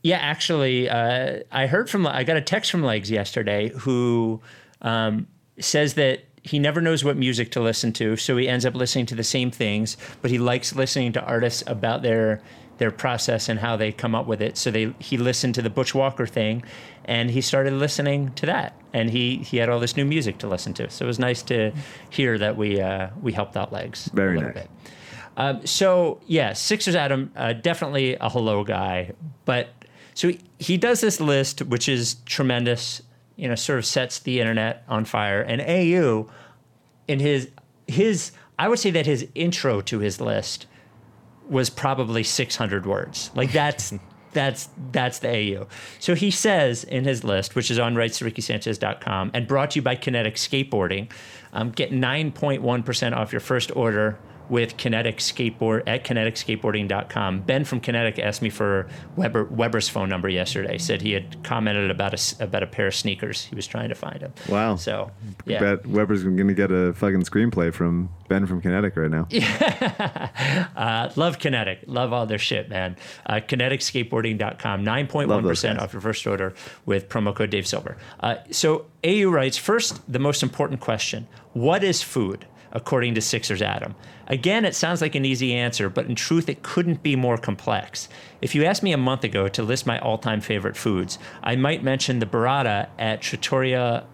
[0.02, 4.42] Yeah, actually, uh, I heard from I got a text from Legs yesterday who
[4.82, 5.28] um,
[5.60, 9.06] says that he never knows what music to listen to, so he ends up listening
[9.08, 12.42] to the same things, but he likes listening to artists about their
[12.80, 14.58] their process and how they come up with it.
[14.58, 16.64] So they he listened to the Butch Walker thing,
[17.06, 20.48] and he started listening to that, and he he had all this new music to
[20.48, 20.90] listen to.
[20.90, 21.72] So it was nice to
[22.10, 24.64] hear that we uh, we helped out Legs Very a little nice.
[24.64, 24.72] bit.
[25.38, 29.12] Um, so yeah, Sixers Adam, uh, definitely a hello guy.
[29.46, 29.70] But
[30.14, 33.02] so he, he does this list, which is tremendous.
[33.36, 35.42] You know, sort of sets the internet on fire.
[35.42, 36.30] And AU,
[37.08, 37.50] in his
[37.88, 40.66] his, I would say that his intro to his list
[41.50, 43.32] was probably 600 words.
[43.36, 43.94] Like that's
[44.32, 45.68] that's that's the AU.
[46.00, 49.96] So he says in his list, which is on rightstorickysanchez.com and brought to you by
[49.96, 51.12] Kinetic Skateboarding,
[51.54, 54.20] um, get 9.1% off your first order
[54.50, 57.42] with Kinetic Skateboard at kineticskateboarding.com.
[57.42, 60.78] Ben from Kinetic asked me for Weber, Weber's phone number yesterday.
[60.78, 63.46] Said he had commented about a about a pair of sneakers.
[63.46, 64.34] He was trying to find him.
[64.48, 64.76] Wow.
[64.76, 65.12] So
[65.46, 65.60] yeah.
[65.60, 69.28] Bet Weber's going to get a fucking screenplay from Ben from Kinetic right now.
[70.76, 71.80] Uh, love Kinetic.
[71.88, 72.96] Love all their shit, man.
[73.26, 74.86] Uh, KineticSkateboarding.com.
[74.86, 76.54] Love 9.1% off your first order
[76.86, 77.98] with promo code Dave Silver.
[78.20, 82.46] Uh, so AU writes first, the most important question What is food?
[82.72, 83.96] According to Sixers Adam.
[84.28, 88.08] Again, it sounds like an easy answer, but in truth, it couldn't be more complex.
[88.42, 91.56] If you asked me a month ago to list my all time favorite foods, I
[91.56, 94.06] might mention the burrata at Trattoria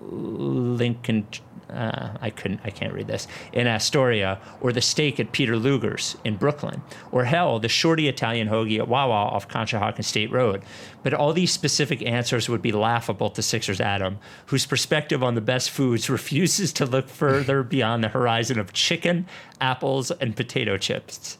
[0.00, 1.26] Lincoln.
[1.70, 2.60] Uh, I couldn't.
[2.64, 7.24] I can't read this in Astoria, or the steak at Peter Luger's in Brooklyn, or
[7.24, 10.62] hell, the shorty Italian hoagie at Wawa off Conshohocken State Road.
[11.02, 15.40] But all these specific answers would be laughable to Sixers Adam, whose perspective on the
[15.40, 19.26] best foods refuses to look further beyond the horizon of chicken,
[19.60, 21.38] apples, and potato chips.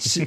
[0.00, 0.24] So,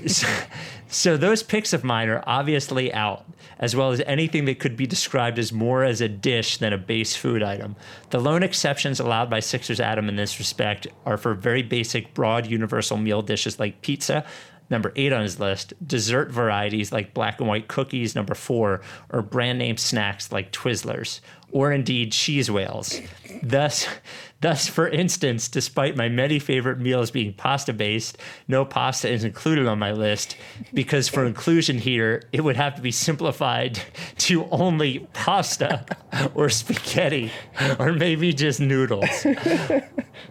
[0.87, 3.25] so- those picks of mine are obviously out,
[3.57, 6.77] as well as anything that could be described as more as a dish than a
[6.77, 7.75] base food item.
[8.11, 12.45] The lone exceptions allowed by Sixers Adam in this respect are for very basic, broad,
[12.45, 14.23] universal meal dishes like pizza.
[14.69, 19.21] Number eight on his list, dessert varieties like black and white cookies, number four, or
[19.21, 21.19] brand name snacks like Twizzlers,
[21.53, 22.99] or indeed cheese whales.
[23.41, 23.87] Thus,
[24.41, 29.67] thus, for instance, despite my many favorite meals being pasta based, no pasta is included
[29.67, 30.35] on my list
[30.73, 33.79] because for inclusion here, it would have to be simplified
[34.17, 35.85] to only pasta
[36.35, 37.31] or spaghetti
[37.79, 39.25] or maybe just noodles,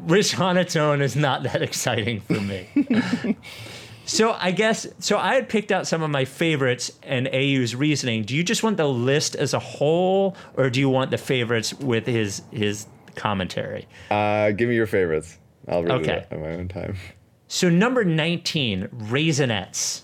[0.05, 2.69] which on its own is not that exciting for me.
[4.13, 5.17] So I guess so.
[5.17, 8.25] I had picked out some of my favorites and AU's reasoning.
[8.25, 11.73] Do you just want the list as a whole, or do you want the favorites
[11.75, 13.89] with his his commentary?
[14.11, 15.39] Uh, give me your favorites.
[15.67, 16.13] I'll read Okay.
[16.19, 16.97] it at my own time.
[17.49, 20.03] So number nineteen, Raisinets.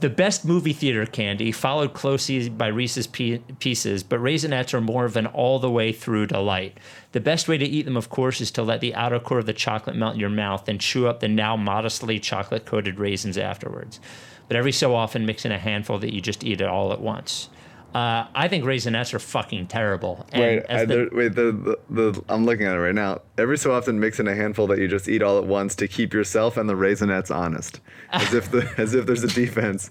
[0.00, 5.14] The best movie theater candy, followed closely by Reese's Pieces, but Raisinets are more of
[5.14, 6.78] an all the way through delight.
[7.12, 9.46] The best way to eat them, of course, is to let the outer core of
[9.46, 13.36] the chocolate melt in your mouth and chew up the now modestly chocolate coated raisins
[13.36, 14.00] afterwards.
[14.48, 17.02] But every so often, mix in a handful that you just eat it all at
[17.02, 17.50] once.
[17.94, 20.24] Uh, I think Raisinets are fucking terrible.
[20.32, 23.20] And Wait, I, the, wait the, the, the, I'm looking at it right now.
[23.36, 25.88] Every so often, mix in a handful that you just eat all at once to
[25.88, 27.80] keep yourself and the raisinets honest,
[28.10, 29.90] as if the as if there's a defense.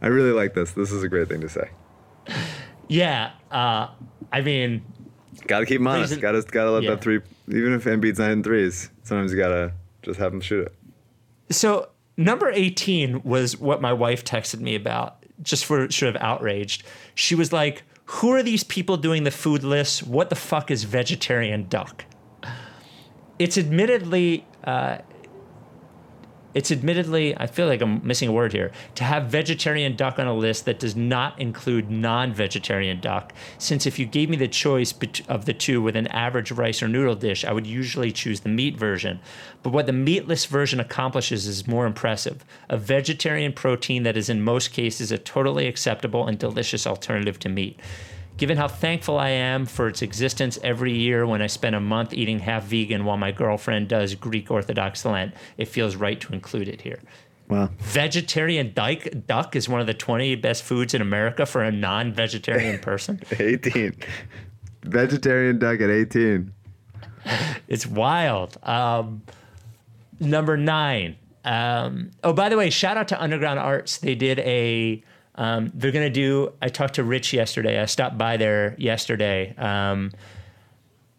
[0.00, 0.72] I really like this.
[0.72, 1.68] This is a great thing to say.
[2.88, 3.88] yeah, uh,
[4.32, 4.82] I mean,
[5.46, 6.10] Got to keep them honest.
[6.12, 6.90] Raisin- Got to got to let Yeah.
[6.90, 7.20] that three.
[7.48, 9.72] Even if Embiid's not in threes, sometimes you gotta
[10.02, 10.74] just have him shoot it.
[11.54, 16.82] So number 18 was what my wife texted me about, just for sort of outraged.
[17.14, 20.02] She was like, Who are these people doing the food lists?
[20.02, 22.04] What the fuck is vegetarian duck?
[23.38, 24.98] It's admittedly, uh,
[26.58, 30.26] it's admittedly, I feel like I'm missing a word here, to have vegetarian duck on
[30.26, 33.32] a list that does not include non vegetarian duck.
[33.58, 34.92] Since if you gave me the choice
[35.28, 38.48] of the two with an average rice or noodle dish, I would usually choose the
[38.48, 39.20] meat version.
[39.62, 44.42] But what the meatless version accomplishes is more impressive a vegetarian protein that is in
[44.42, 47.78] most cases a totally acceptable and delicious alternative to meat.
[48.38, 52.14] Given how thankful I am for its existence every year when I spend a month
[52.14, 56.68] eating half vegan while my girlfriend does Greek Orthodox Lent, it feels right to include
[56.68, 57.00] it here.
[57.48, 57.70] Wow.
[57.78, 62.12] Vegetarian dyke, duck is one of the 20 best foods in America for a non
[62.12, 63.20] vegetarian person.
[63.38, 63.96] 18.
[64.84, 66.52] Vegetarian duck at 18.
[67.66, 68.56] It's wild.
[68.62, 69.20] Um,
[70.18, 71.16] number nine.
[71.44, 73.98] Um, oh, by the way, shout out to Underground Arts.
[73.98, 75.02] They did a.
[75.38, 76.52] Um, they're gonna do.
[76.60, 77.80] I talked to Rich yesterday.
[77.80, 79.54] I stopped by there yesterday.
[79.56, 80.10] Um,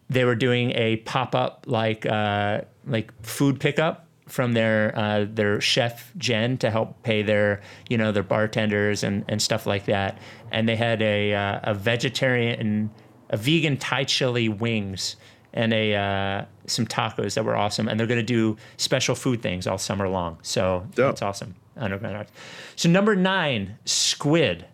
[0.08, 5.60] they were doing a pop up like uh, like food pickup from their uh, their
[5.60, 10.18] chef Jen to help pay their you know their bartenders and, and stuff like that.
[10.52, 12.90] And they had a uh, a vegetarian
[13.30, 15.16] a vegan Thai chili wings
[15.52, 17.88] and a uh, some tacos that were awesome.
[17.88, 20.38] And they're going to do special food things all summer long.
[20.42, 21.08] So Dope.
[21.08, 21.54] that's awesome.
[21.76, 22.32] Underground Arts.
[22.76, 24.66] So number nine, squid.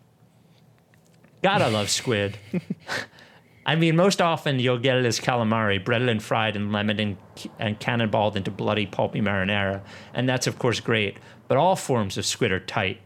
[1.43, 2.39] God, I love squid.
[3.67, 7.17] I mean, most often you'll get it as calamari, breaded and fried in lemon and,
[7.59, 9.83] and cannonballed into bloody pulpy marinara.
[10.15, 11.17] And that's, of course, great.
[11.49, 13.01] But all forms of squid are tight.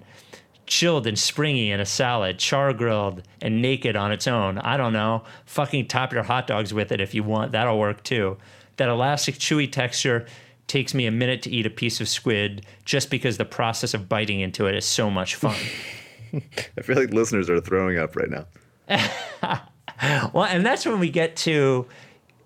[0.70, 4.58] Chilled and springy in a salad, char grilled and naked on its own.
[4.58, 5.24] I don't know.
[5.46, 7.50] Fucking top your hot dogs with it if you want.
[7.50, 8.38] That'll work too.
[8.76, 10.26] That elastic, chewy texture
[10.68, 14.08] takes me a minute to eat a piece of squid just because the process of
[14.08, 15.56] biting into it is so much fun.
[16.32, 19.66] I feel like listeners are throwing up right now.
[20.32, 21.86] Well, and that's when we get to,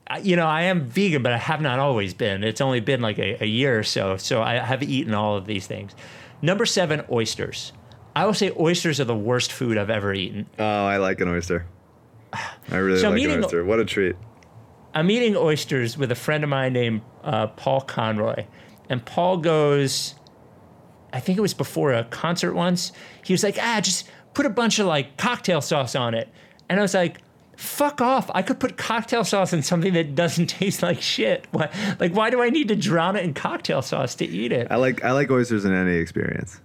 [0.09, 2.43] uh, you know, I am vegan, but I have not always been.
[2.43, 4.16] It's only been like a, a year or so.
[4.16, 5.95] So I have eaten all of these things.
[6.43, 7.72] Number seven, oysters.
[8.17, 10.47] I will say oysters are the worst food I've ever eaten.
[10.59, 11.67] Oh, I like an oyster.
[12.71, 13.65] I really So like an oyster.
[13.65, 14.17] What a treat.
[14.95, 18.47] I'm eating oysters with a friend of mine named uh, Paul Conroy.
[18.89, 20.15] And Paul goes,
[21.12, 22.93] I think it was before a concert once.
[23.25, 26.29] He was like, ah, just put a bunch of like cocktail sauce on it.
[26.69, 27.19] And I was like,
[27.57, 28.31] fuck off.
[28.35, 31.47] I could put cocktail sauce in something that doesn't taste like shit.
[31.51, 34.69] Why, like, why do I need to drown it in cocktail sauce to eat it?
[34.71, 36.61] I like I like oysters in any experience.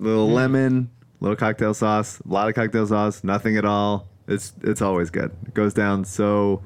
[0.00, 0.34] Little Hmm.
[0.34, 0.90] lemon,
[1.20, 4.08] little cocktail sauce, a lot of cocktail sauce, nothing at all.
[4.26, 5.30] It's it's always good.
[5.46, 6.62] It goes down so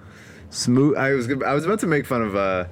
[0.50, 0.96] smooth.
[0.96, 2.66] I was I was about to make fun of uh,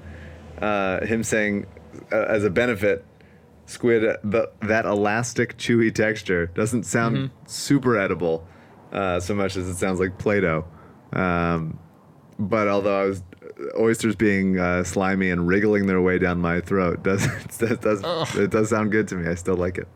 [0.64, 1.66] uh, him saying
[2.12, 3.04] uh, as a benefit,
[3.66, 7.34] squid uh, the, that elastic chewy texture doesn't sound Mm-hmm.
[7.46, 8.46] super edible
[8.92, 10.64] uh, so much as it sounds like Play-Doh.
[11.12, 11.78] Um,
[12.38, 13.22] but although I was
[13.78, 17.24] oysters being uh, slimy and wriggling their way down my throat does
[17.62, 18.02] it does
[18.36, 19.28] it does sound good to me.
[19.28, 19.88] I still like it.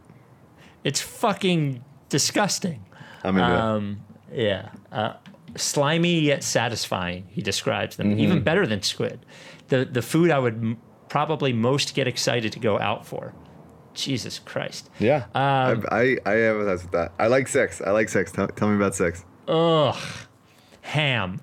[0.86, 2.84] It's fucking disgusting.
[3.24, 4.00] I'm into Um,
[4.32, 4.68] yeah.
[4.92, 5.14] Uh,
[5.56, 8.18] slimy yet satisfying, he describes them.
[8.20, 9.26] Even better than squid.
[9.68, 10.76] The, the food I would m-
[11.08, 13.34] probably most get excited to go out for.
[13.94, 14.90] Jesus Christ.
[15.00, 17.12] Yeah, Um, I, I I empathize with that.
[17.18, 17.80] I like sex.
[17.80, 18.30] I like sex.
[18.30, 19.24] Tell, tell me about sex.
[19.48, 19.96] Ugh.
[20.82, 21.40] Ham.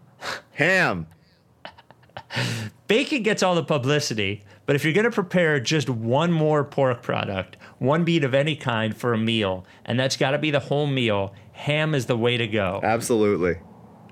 [0.53, 1.07] Ham.
[2.87, 7.01] Bacon gets all the publicity, but if you're going to prepare just one more pork
[7.01, 10.61] product, one meat of any kind for a meal, and that's got to be the
[10.61, 12.79] whole meal, ham is the way to go.
[12.81, 13.55] Absolutely.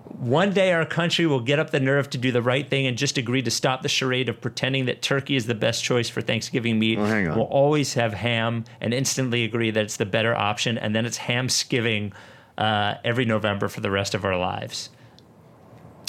[0.03, 2.97] One day our country will get up the nerve to do the right thing and
[2.97, 6.21] just agree to stop the charade of pretending that turkey is the best choice for
[6.21, 6.97] Thanksgiving meat.
[6.97, 7.37] Well, hang on.
[7.37, 11.17] We'll always have ham and instantly agree that it's the better option, and then it's
[11.17, 12.11] hamskiving
[12.57, 14.89] uh, every November for the rest of our lives.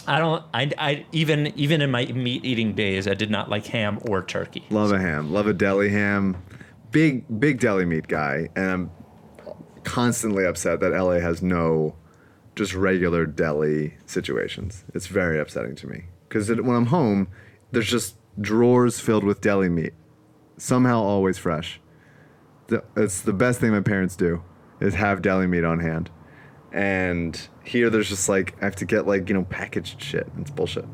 [0.09, 0.45] I don't.
[0.53, 4.21] I, I even even in my meat eating days, I did not like ham or
[4.21, 4.65] turkey.
[4.69, 5.33] Love a ham.
[5.33, 6.43] Love a deli ham.
[6.93, 8.91] Big big deli meat guy, and I'm
[9.83, 11.97] constantly upset that LA has no
[12.55, 14.85] just regular deli situations.
[14.95, 17.29] It's very upsetting to me because when I'm home,
[17.71, 19.95] there's just drawers filled with deli meat,
[20.57, 21.81] somehow always fresh.
[22.97, 24.43] It's the best thing my parents do
[24.81, 26.11] is have deli meat on hand.
[26.73, 30.27] And here there's just like I have to get like, you know, packaged shit.
[30.39, 30.87] It's bullshit.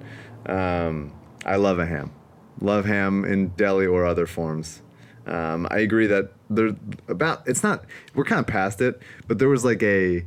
[0.46, 1.12] Um,
[1.44, 2.12] I love a ham.
[2.61, 4.82] Love ham in deli or other forms.
[5.28, 6.74] Um, I agree that there's
[7.08, 10.24] about it's not we're kind of past it, but there was like a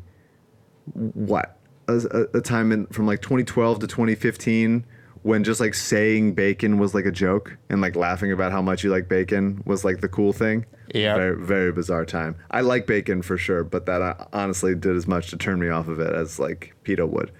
[0.93, 4.85] what a, a, a time in from like 2012 to 2015
[5.23, 8.83] when just like saying bacon was like a joke and like laughing about how much
[8.83, 10.65] you like bacon was like the cool thing.
[10.93, 11.15] Yeah.
[11.15, 12.35] Very, very bizarre time.
[12.49, 15.69] I like bacon for sure, but that uh, honestly did as much to turn me
[15.69, 17.31] off of it as like PETA would.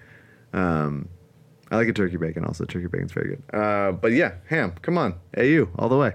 [0.53, 1.09] Um,
[1.71, 2.65] I like a turkey bacon also.
[2.65, 3.43] Turkey bacon's very good.
[3.53, 4.73] Uh, but yeah, ham.
[4.81, 6.13] Come on, AU all the way.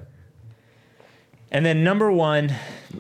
[1.51, 2.53] And then number one,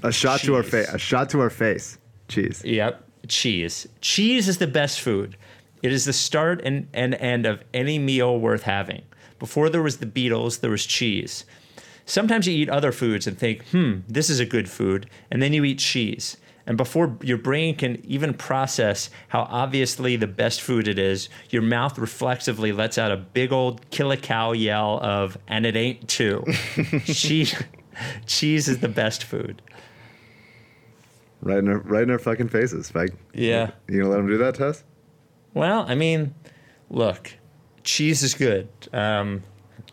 [0.03, 0.89] A shot to our face.
[0.89, 1.99] A shot to our face.
[2.29, 2.63] Cheese.
[2.65, 3.87] Yep, cheese.
[4.01, 5.37] Cheese is the best food.
[5.83, 9.03] It is the start and, and end of any meal worth having.
[9.39, 11.45] Before there was the Beatles, there was cheese.
[12.07, 15.53] Sometimes you eat other foods and think, hmm, this is a good food, and then
[15.53, 16.37] you eat cheese.
[16.67, 21.63] And before your brain can even process how obviously the best food it is, your
[21.63, 26.09] mouth reflexively lets out a big old kill a cow yell of, and it ain't
[26.09, 26.45] two.
[27.05, 27.55] cheese,
[28.27, 29.63] cheese is the best food.
[31.41, 33.15] Right in our, right in our fucking faces, Spike.
[33.35, 33.71] Yeah.
[33.89, 34.85] You gonna let him do that, Tess?
[35.55, 36.35] Well, I mean,
[36.91, 37.35] look,
[37.85, 38.69] cheese is good.
[38.93, 39.43] Um,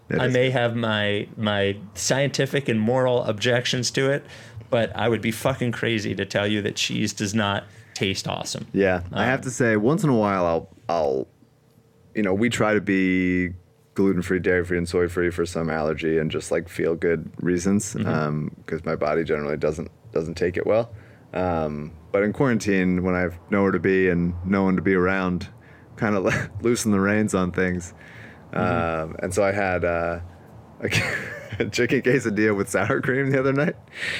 [0.09, 4.25] It I is may have my my scientific and moral objections to it,
[4.69, 8.65] but I would be fucking crazy to tell you that cheese does not taste awesome.
[8.73, 11.27] Yeah, I have to say, once in a while, I'll, I'll,
[12.15, 13.49] you know, we try to be
[13.95, 17.31] gluten free, dairy free, and soy free for some allergy and just like feel good
[17.41, 20.91] reasons, because my body generally doesn't doesn't take it well.
[21.33, 24.93] Um, but in quarantine, when I have nowhere to be and no one to be
[24.93, 25.47] around,
[25.95, 26.25] kind of
[26.61, 27.93] loosen the reins on things.
[28.53, 30.19] Um, and so I had uh,
[31.59, 33.75] a chicken quesadilla with sour cream the other night.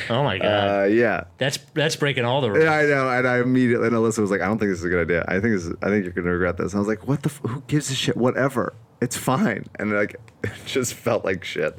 [0.10, 2.64] Oh my god, Uh, yeah, that's that's breaking all the rules.
[2.64, 4.86] yeah, I know, and I immediately and Alyssa was like, "I don't think this is
[4.86, 5.24] a good idea.
[5.28, 7.22] I think this is, I think you're gonna regret this." And I was like, "What
[7.24, 7.30] the?
[7.30, 8.18] F- who gives a shit?
[8.18, 8.74] Whatever.
[9.04, 11.78] It's fine." And like, it just felt like shit.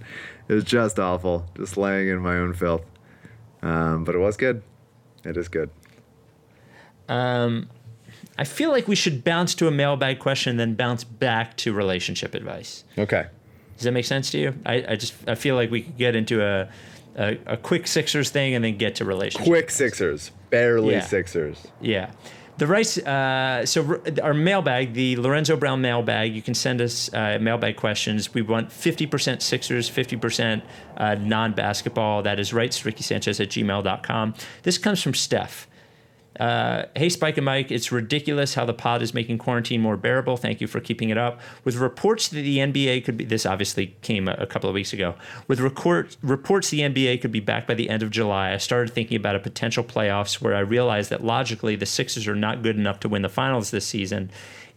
[0.49, 2.85] It was just awful, just laying in my own filth.
[3.62, 4.62] Um, but it was good.
[5.25, 5.70] It is good.
[7.09, 7.68] Um,
[8.39, 12.35] I feel like we should bounce to a mailbag question, then bounce back to relationship
[12.35, 12.85] advice.
[12.99, 13.27] Okay.
[13.77, 14.55] Does that make sense to you?
[14.66, 16.68] I, I just I feel like we could get into a,
[17.16, 19.47] a a quick Sixers thing and then get to relationship.
[19.47, 21.01] Quick Sixers, barely Yeah.
[21.01, 21.66] Sixers.
[21.81, 22.11] Yeah.
[22.57, 27.38] The rice, uh, so our mailbag, the Lorenzo Brown mailbag, you can send us uh,
[27.40, 28.32] mailbag questions.
[28.32, 30.62] We want 50% Sixers, 50%
[30.96, 32.22] uh, non basketball.
[32.22, 34.34] That is rights, Ricky Sanchez at gmail.com.
[34.62, 35.66] This comes from Steph.
[36.41, 40.37] Uh, hey, Spike and Mike, it's ridiculous how the pod is making quarantine more bearable.
[40.37, 41.41] Thank you for keeping it up.
[41.62, 44.93] With reports that the NBA could be, this obviously came a, a couple of weeks
[44.93, 45.14] ago.
[45.47, 48.93] With record, reports the NBA could be back by the end of July, I started
[48.93, 52.76] thinking about a potential playoffs where I realized that logically the Sixers are not good
[52.76, 54.30] enough to win the finals this season.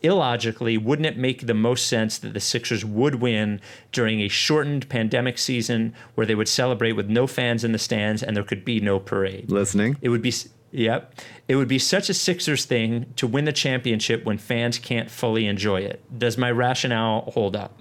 [0.03, 3.59] Illogically, wouldn't it make the most sense that the Sixers would win
[3.91, 8.21] during a shortened pandemic season where they would celebrate with no fans in the stands
[8.21, 9.49] and there could be no parade?
[9.49, 9.97] Listening.
[10.01, 10.31] It would be
[10.71, 11.13] yep.
[11.47, 15.45] It would be such a Sixers thing to win the championship when fans can't fully
[15.47, 16.01] enjoy it.
[16.17, 17.77] Does my rationale hold up?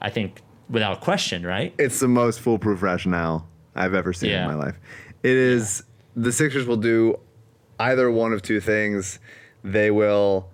[0.00, 1.74] I think without question, right?
[1.78, 4.42] It's the most foolproof rationale I've ever seen Yeah.
[4.42, 4.78] in my life.
[5.22, 5.82] It is
[6.14, 7.18] the Sixers will do
[7.80, 9.18] either one of two things.
[9.64, 10.48] They will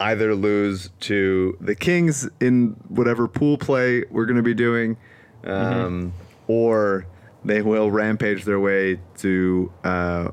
[0.00, 4.96] either lose to the Kings in whatever pool play we're going to be doing,
[5.44, 6.12] um,
[6.46, 7.06] or
[7.44, 9.72] they will rampage their way to.
[9.84, 10.28] Uh,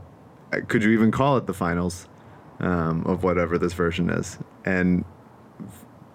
[0.62, 2.08] could you even call it the finals
[2.60, 4.38] um, of whatever this version is?
[4.66, 5.06] And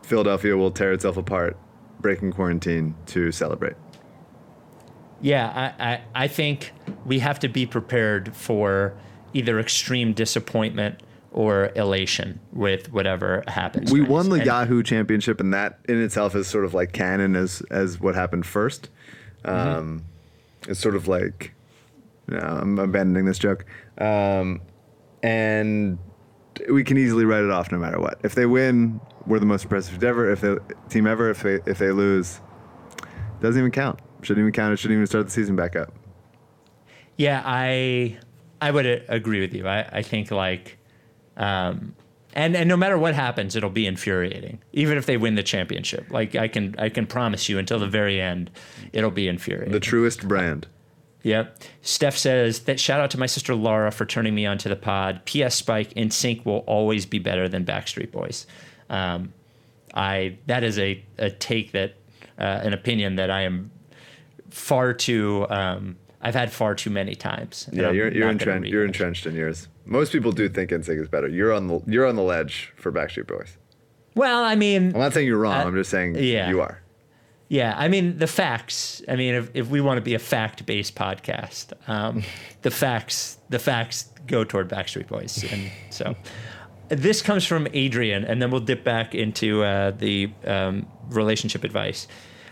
[0.02, 1.56] Philadelphia will tear itself apart,
[2.00, 3.74] breaking quarantine to celebrate.
[5.20, 6.72] Yeah, I, I, I think
[7.04, 8.94] we have to be prepared for
[9.34, 13.92] either extreme disappointment or elation with whatever happens.
[13.92, 17.36] we won the And- Yahoo Championship, and that in itself is sort of like canon
[17.36, 18.88] as as what happened first.
[19.44, 20.04] Um,
[20.66, 21.52] It's sort of like,
[22.26, 23.64] no, I'm abandoning this joke,
[24.00, 24.60] um,
[25.22, 25.98] and
[26.70, 28.20] we can easily write it off no matter what.
[28.22, 30.30] If they win, we're the most impressive team ever.
[30.30, 30.56] If they
[30.88, 32.40] team ever, if they if they lose,
[33.40, 34.00] doesn't even count.
[34.22, 34.72] Shouldn't even count.
[34.72, 35.94] It shouldn't even start the season back up.
[37.16, 38.18] Yeah, I
[38.60, 39.66] I would uh, agree with you.
[39.66, 40.78] I, I think like
[41.36, 41.94] um
[42.32, 44.60] and and no matter what happens, it'll be infuriating.
[44.72, 46.10] Even if they win the championship.
[46.10, 48.50] Like I can I can promise you until the very end,
[48.92, 49.72] it'll be infuriating.
[49.72, 50.66] The truest brand.
[51.22, 51.58] Yep.
[51.82, 55.22] Steph says that shout out to my sister Laura for turning me onto the pod.
[55.26, 58.46] PS Spike NSYNC will always be better than Backstreet Boys.
[58.88, 59.32] Um,
[59.94, 61.94] I that is a, a take that
[62.38, 63.70] uh, an opinion that I am
[64.50, 67.68] far too um, I've had far too many times.
[67.72, 68.68] Yeah, you're you're entrenched.
[68.68, 69.68] You're entrenched in yours.
[69.86, 71.28] Most people do think NSYNC is better.
[71.28, 73.56] You're on the you're on the ledge for Backstreet Boys.
[74.14, 75.54] Well, I mean, I'm not saying you're wrong.
[75.54, 76.50] Uh, I'm just saying yeah.
[76.50, 76.82] you are.
[77.50, 79.02] Yeah, I mean the facts.
[79.08, 82.22] I mean, if, if we want to be a fact-based podcast, um,
[82.62, 86.14] the facts the facts go toward Backstreet Boys, and so
[86.88, 92.06] this comes from Adrian, and then we'll dip back into uh, the um, relationship advice.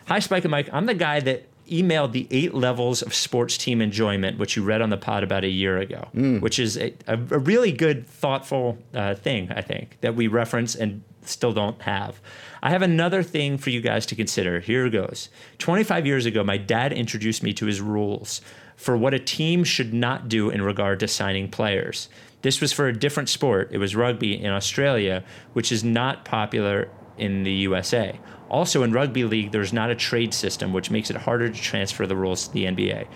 [0.06, 0.68] Hi, Spike and Mike.
[0.72, 4.82] I'm the guy that emailed the eight levels of sports team enjoyment, which you read
[4.82, 6.08] on the pod about a year ago,
[6.40, 10.74] which is a, a, a really good, thoughtful uh, thing, I think, that we reference
[10.74, 12.20] and still don't have.
[12.62, 14.60] I have another thing for you guys to consider.
[14.60, 15.28] Here goes.
[15.58, 18.40] 25 years ago, my dad introduced me to his rules
[18.76, 22.08] for what a team should not do in regard to signing players.
[22.42, 23.70] This was for a different sport.
[23.72, 28.18] It was rugby in Australia, which is not popular in the USA.
[28.48, 32.06] Also, in rugby league, there's not a trade system, which makes it harder to transfer
[32.06, 33.06] the rules to the NBA.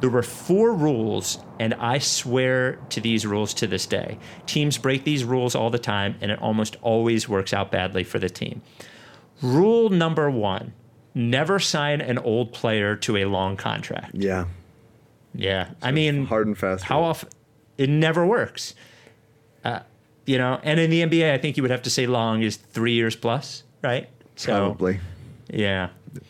[0.00, 4.18] There were four rules, and I swear to these rules to this day.
[4.46, 8.18] Teams break these rules all the time, and it almost always works out badly for
[8.18, 8.62] the team.
[9.42, 10.72] Rule number one
[11.14, 14.14] never sign an old player to a long contract.
[14.14, 14.46] Yeah.
[15.34, 15.70] Yeah.
[15.82, 16.84] I mean, Hard and fast.
[16.84, 17.28] how often
[17.76, 18.74] it never works.
[19.64, 19.80] Uh,
[20.24, 22.56] you know, and in the NBA, I think you would have to say long is
[22.56, 24.08] three years plus, right?
[24.36, 25.00] So, Probably.
[25.52, 25.88] yeah.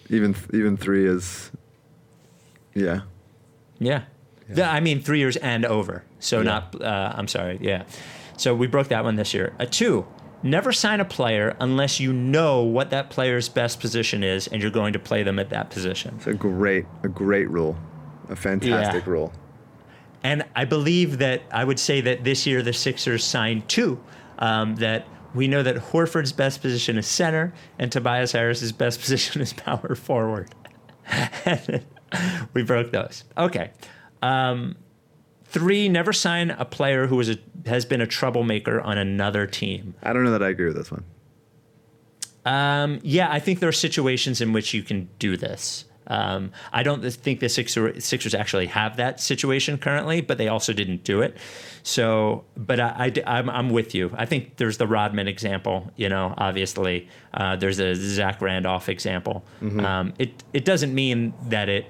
[0.09, 1.51] Even even three is.
[2.75, 3.01] Yeah.
[3.81, 4.03] Yeah.
[4.53, 6.05] Yeah, I mean, three years and over.
[6.19, 7.59] So not, uh, I'm sorry.
[7.61, 7.85] Yeah.
[8.37, 9.55] So we broke that one this year.
[9.59, 10.07] A two,
[10.43, 14.71] never sign a player unless you know what that player's best position is and you're
[14.73, 16.15] going to play them at that position.
[16.17, 17.77] It's a great a great rule,
[18.29, 19.11] a fantastic Yeah.
[19.11, 19.33] rule.
[20.25, 24.01] And I believe that I would say that this year the Sixers signed two.
[24.39, 29.41] Um, that we know that Horford's best position is center and Tobias Harris's best position
[29.43, 30.51] is power forward.
[32.55, 33.25] we broke those.
[33.37, 33.71] Okay.
[34.23, 34.77] Um,
[35.45, 39.95] three, never sign a player who is a, has been a troublemaker on another team.
[40.03, 41.05] I don't know that I agree with this one.
[42.45, 45.85] Um, yeah, I think there are situations in which you can do this.
[46.11, 50.73] Um, I don't think the Sixer, Sixers actually have that situation currently, but they also
[50.73, 51.37] didn't do it.
[51.85, 54.13] So, but I, I, am I'm with you.
[54.17, 55.91] I think there's the Rodman example.
[55.97, 59.45] You know, obviously, uh, there's a Zach Randolph example.
[59.87, 61.87] Um, it it doesn't mean that it.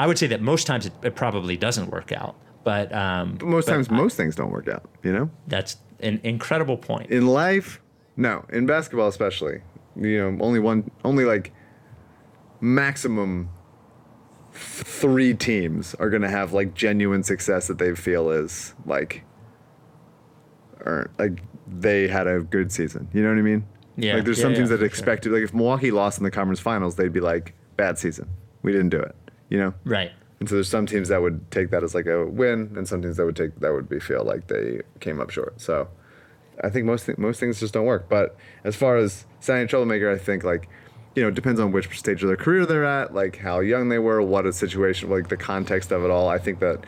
[0.00, 2.34] I would say that most times it, it probably doesn't work out,
[2.64, 4.88] but um, But most but times, most things don't work out.
[5.02, 7.10] You know, that's an incredible point.
[7.10, 7.82] in life,
[8.16, 8.46] no.
[8.48, 9.60] In basketball, especially,
[9.96, 11.52] you know, only one, only like
[12.62, 13.50] maximum
[14.52, 19.24] th- three teams are going to have like genuine success that they feel is like,
[20.80, 23.06] or like they had a good season.
[23.12, 23.66] You know what I mean?
[23.96, 25.32] Yeah, Like there's yeah, some yeah, teams that for sure.
[25.34, 28.28] like if Milwaukee lost in the conference finals, they'd be like, bad season.
[28.62, 29.14] We didn't do it.
[29.50, 29.74] You know?
[29.84, 30.12] Right.
[30.40, 33.02] And so there's some teams that would take that as like a win, and some
[33.02, 35.60] teams that would take that would be feel like they came up short.
[35.60, 35.88] So
[36.64, 38.08] I think most th- most things just don't work.
[38.08, 40.70] But as far as signing a troublemaker, I think like
[41.14, 43.90] you know it depends on which stage of their career they're at, like how young
[43.90, 46.28] they were, what a situation, like the context of it all.
[46.28, 46.84] I think that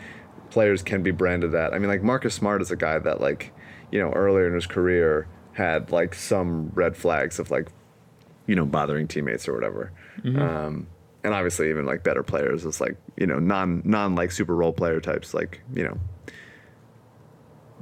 [0.48, 1.74] players can be branded that.
[1.74, 3.52] I mean, like Marcus Smart is a guy that like
[3.90, 7.68] you know earlier in his career had like some red flags of like
[8.46, 9.92] you know bothering teammates or whatever.
[10.40, 10.86] Um,
[11.24, 14.72] and obviously even like better players is like you know non non like super role
[14.72, 15.98] player types like you know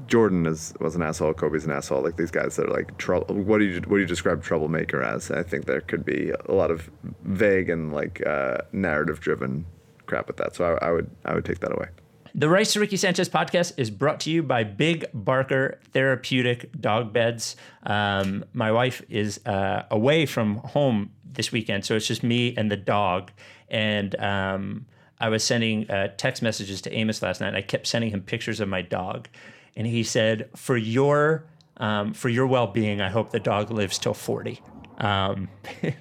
[0.07, 2.03] Jordan is was an asshole, Kobe's an asshole.
[2.03, 3.35] Like these guys that are like trouble.
[3.35, 5.31] What do you what do you describe troublemaker as?
[5.31, 6.91] I think there could be a lot of
[7.23, 9.67] vague and like uh, narrative driven
[10.07, 10.55] crap with that.
[10.55, 11.89] So I, I would I would take that away.
[12.35, 17.13] The Rights to Ricky Sanchez podcast is brought to you by Big Barker Therapeutic Dog
[17.13, 17.57] Beds.
[17.83, 22.71] Um, my wife is uh, away from home this weekend, so it's just me and
[22.71, 23.33] the dog.
[23.69, 24.87] And um,
[25.19, 27.49] I was sending uh, text messages to Amos last night.
[27.49, 29.29] And I kept sending him pictures of my dog,
[29.75, 31.47] and he said, "For your
[31.79, 34.63] um, for your well being, I hope the dog lives till 40.
[34.99, 35.49] Um,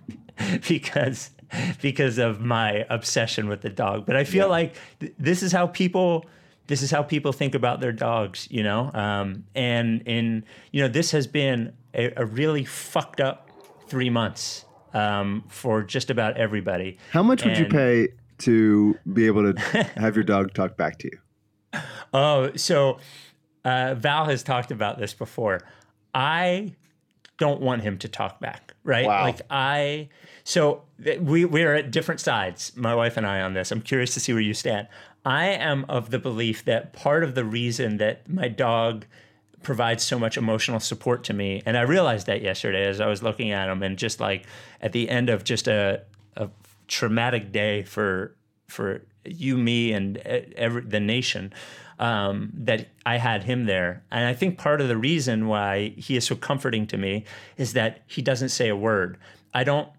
[0.68, 1.32] because
[1.82, 4.06] because of my obsession with the dog.
[4.06, 6.26] But I feel like th- this is how people
[6.68, 8.92] this is how people think about their dogs, you know.
[8.94, 13.50] Um, and and you know this has been a, a really fucked up
[13.88, 16.98] three months um, for just about everybody.
[17.12, 19.60] How much would you pay to be able to
[19.98, 21.20] have your dog talk back to you?
[22.12, 22.98] Oh, so
[23.64, 25.62] uh, Val has talked about this before.
[26.16, 26.74] I
[27.38, 29.06] don't want him to talk back, right?
[29.06, 29.24] Wow.
[29.24, 30.10] Like I,
[30.50, 30.82] so
[31.22, 33.72] we we are at different sides, my wife and I, on this.
[33.72, 34.88] I'm curious to see where you stand.
[35.24, 39.06] I am of the belief that part of the reason that my dog
[39.62, 43.22] provides so much emotional support to me, and I realized that yesterday as I was
[43.22, 44.48] looking at him, and just like
[44.82, 46.02] at the end of just a,
[46.36, 46.50] a
[46.88, 48.36] traumatic day for
[48.68, 51.54] for you, me, and every, the nation,
[52.00, 54.04] um, that I had him there.
[54.10, 57.26] And I think part of the reason why he is so comforting to me
[57.56, 59.20] is that he doesn't say a word.
[59.54, 59.90] I don't.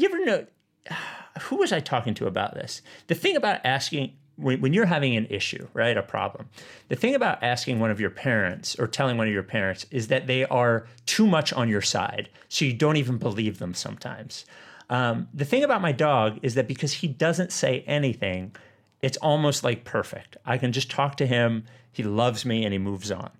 [0.00, 0.46] You ever know?
[1.42, 2.80] Who was I talking to about this?
[3.06, 6.48] The thing about asking when, when you're having an issue, right, a problem,
[6.88, 10.08] the thing about asking one of your parents or telling one of your parents is
[10.08, 14.46] that they are too much on your side, so you don't even believe them sometimes.
[14.88, 18.56] Um, the thing about my dog is that because he doesn't say anything,
[19.02, 20.38] it's almost like perfect.
[20.46, 21.64] I can just talk to him.
[21.92, 23.30] He loves me, and he moves on.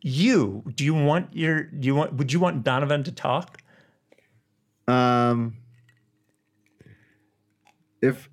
[0.00, 1.64] You, do you want your?
[1.64, 2.14] Do you want?
[2.14, 3.58] Would you want Donovan to talk?
[4.88, 5.56] Um,
[8.02, 8.28] if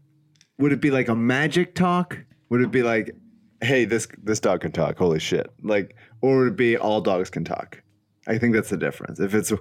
[0.57, 2.17] would it be like a magic talk?
[2.49, 3.15] Would it be like,
[3.61, 4.97] hey, this this dog can talk?
[4.97, 5.49] Holy shit!
[5.61, 7.81] Like, or would it be all dogs can talk?
[8.27, 9.19] I think that's the difference.
[9.19, 9.51] If it's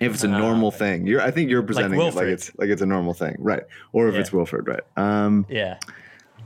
[0.00, 2.82] if it's a normal thing, you're I think you're presenting it like it's like it's
[2.82, 3.62] a normal thing, right?
[3.92, 4.20] Or if Yeah.
[4.20, 4.82] it's Wilfred, right?
[4.96, 5.78] Um, Yeah.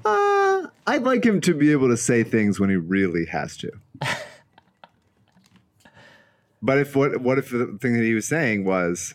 [0.05, 3.71] Uh, I'd like him to be able to say things when he really has to.
[6.63, 9.15] but if what what if the thing that he was saying was,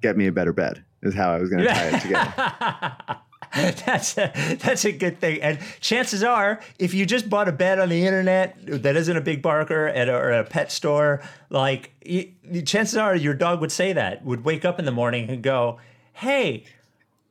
[0.00, 2.96] "Get me a better bed," is how I was going to tie it together.
[3.86, 5.40] that's a, that's a good thing.
[5.42, 9.20] And chances are, if you just bought a bed on the internet that isn't a
[9.20, 13.60] big barker at a, or a pet store, like y y- chances are your dog
[13.60, 15.78] would say that, would wake up in the morning and go,
[16.12, 16.64] "Hey,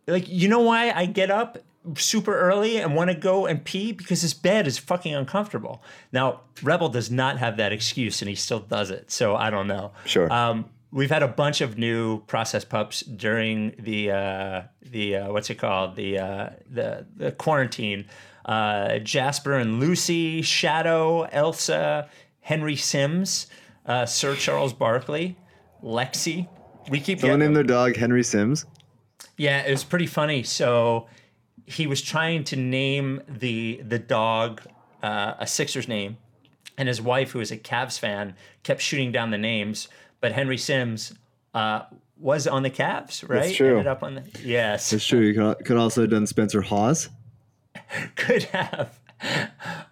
[0.08, 1.60] like you know why I get up
[1.96, 6.42] super early and want to go and pee because this bed is fucking uncomfortable." Now,
[6.64, 9.12] Rebel does not have that excuse, and he still does it.
[9.12, 9.92] So I don't know.
[10.06, 10.32] Sure.
[10.32, 10.66] Um,
[10.98, 15.56] we've had a bunch of new process pups during the uh, the uh, what's it
[15.56, 18.06] called the uh, the the quarantine.
[18.44, 23.48] Uh, Jasper and Lucy, Shadow, Elsa, Henry Sims,
[23.86, 25.38] uh, Sir Charles Barkley,
[25.84, 26.48] Lexi.
[26.90, 28.66] We keep Someone named their dog Henry Sims.
[29.38, 30.44] yeah, it was pretty funny.
[30.44, 31.08] So
[31.66, 34.62] he was trying to name the the dog
[35.04, 36.18] uh, a Sixers name,
[36.78, 38.34] and his wife, who is a Cavs fan,
[38.64, 39.90] kept shooting down the names.
[40.20, 41.14] But Henry Sims
[41.54, 41.84] uh,
[42.20, 43.44] was on the Cavs, right?
[43.44, 43.72] That's true.
[43.72, 45.22] Ended up on the yes, It's true.
[45.22, 47.10] You could, could also have done Spencer Hawes.
[48.16, 49.00] could have.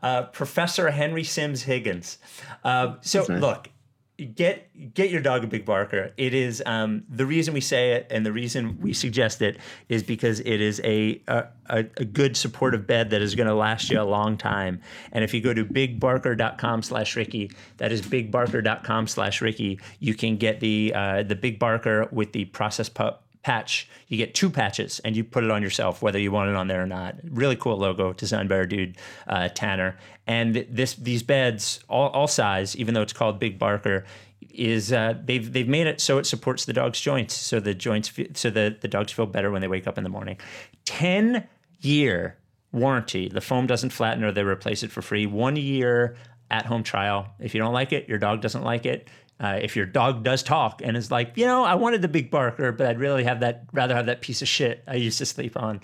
[0.01, 2.17] Uh, Professor Henry Sims Higgins.
[2.63, 3.41] Uh, so nice.
[3.41, 3.69] look,
[4.17, 6.11] get get your dog a big barker.
[6.17, 9.57] It is um, the reason we say it, and the reason we suggest it
[9.89, 13.89] is because it is a a, a, good supportive bed that is going to last
[13.89, 14.81] you a long time.
[15.11, 20.37] And if you go to bigbarker.com slash Ricky, that is bigbarker.com slash Ricky, you can
[20.37, 23.87] get the uh, the big barker with the process pup patch.
[24.07, 26.67] You get two patches and you put it on yourself, whether you want it on
[26.67, 27.15] there or not.
[27.29, 29.97] Really cool logo designed by our dude uh, Tanner.
[30.25, 34.03] And this these beds, all, all size, even though it's called Big Barker,
[34.49, 38.11] is uh, they've they've made it so it supports the dog's joints, so the joints
[38.33, 40.37] so the the dogs feel better when they wake up in the morning.
[40.83, 41.47] Ten
[41.81, 42.37] year
[42.71, 43.29] warranty.
[43.29, 45.27] The foam doesn't flatten or they replace it for free.
[45.27, 46.17] One year
[46.49, 47.27] at home trial.
[47.39, 49.07] If you don't like it, your dog doesn't like it.
[49.39, 52.31] Uh, if your dog does talk and is like, you know, I wanted the big
[52.31, 55.25] barker, but I'd really have that, rather have that piece of shit I used to
[55.25, 55.81] sleep on.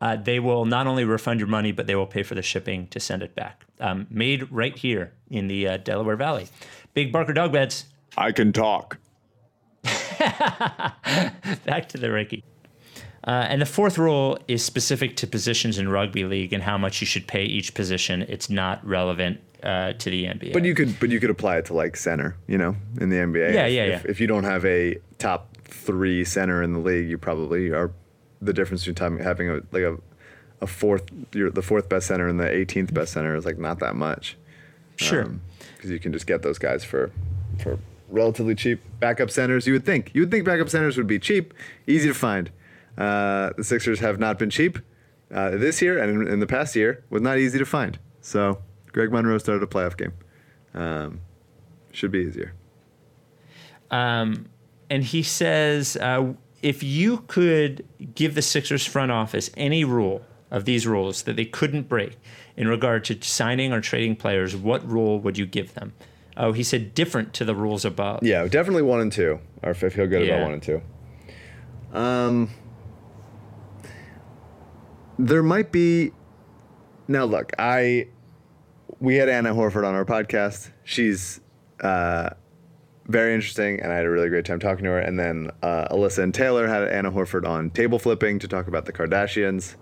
[0.00, 2.86] Uh, they will not only refund your money, but they will pay for the shipping
[2.88, 3.64] to send it back.
[3.80, 6.48] Um, made right here in the uh, Delaware Valley.
[6.94, 7.86] Big Barker dog beds.
[8.16, 8.98] I can talk.
[9.82, 12.44] Back to the Ricky.
[13.24, 17.00] Uh, and the fourth rule is specific to positions in rugby league and how much
[17.00, 18.22] you should pay each position.
[18.28, 20.52] It's not relevant uh, to the NBA.
[20.52, 23.16] But you could, but you could apply it to like center, you know, in the
[23.16, 23.52] NBA.
[23.52, 24.10] Yeah, if, yeah, if, yeah.
[24.10, 27.90] If you don't have a top three center in the league, you probably are.
[28.40, 29.96] The difference between having a like a,
[30.60, 33.78] a fourth, you're the fourth best center and the 18th best center is like not
[33.80, 34.36] that much.
[34.96, 35.34] sure.
[35.74, 37.10] because you can just get those guys for
[37.58, 39.66] for relatively cheap backup centers.
[39.66, 41.54] You would think you would think backup centers would be cheap,
[41.86, 42.50] easy to find.
[42.96, 44.78] Uh, the Sixers have not been cheap
[45.34, 47.98] uh, this year, and in, in the past year was not easy to find.
[48.20, 48.58] So
[48.96, 50.14] Greg Monroe started a playoff game.
[50.72, 51.20] Um,
[51.92, 52.54] should be easier.
[53.90, 54.46] Um,
[54.88, 56.32] and he says uh,
[56.62, 57.84] if you could
[58.14, 62.16] give the Sixers front office any rule of these rules that they couldn't break
[62.56, 65.92] in regard to signing or trading players, what rule would you give them?
[66.38, 68.20] Oh, he said different to the rules above.
[68.22, 69.40] Yeah, definitely one and two.
[69.62, 70.36] Or if I feel good Yeah.
[70.36, 70.80] about one and two.
[71.92, 72.48] Um,
[75.18, 76.12] there might be.
[77.08, 78.06] Now, look, I
[79.00, 80.70] we had Anna Horford on our podcast.
[80.84, 81.40] She's
[81.80, 82.30] uh,
[83.06, 84.98] very interesting, and I had a really great time talking to her.
[84.98, 88.84] And then uh, Alyssa and Taylor had Anna Horford on table flipping to talk about
[88.86, 89.76] the Kardashians,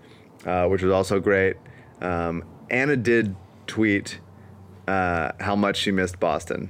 [0.45, 1.57] uh, which was also great.
[2.01, 3.35] Um, Anna did
[3.67, 4.19] tweet
[4.87, 6.69] uh, how much she missed Boston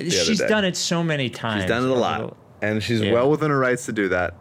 [0.00, 1.62] She's done it so many times.
[1.62, 3.12] She's done it a lot, and she's Yeah.
[3.12, 4.34] well within her rights to do that.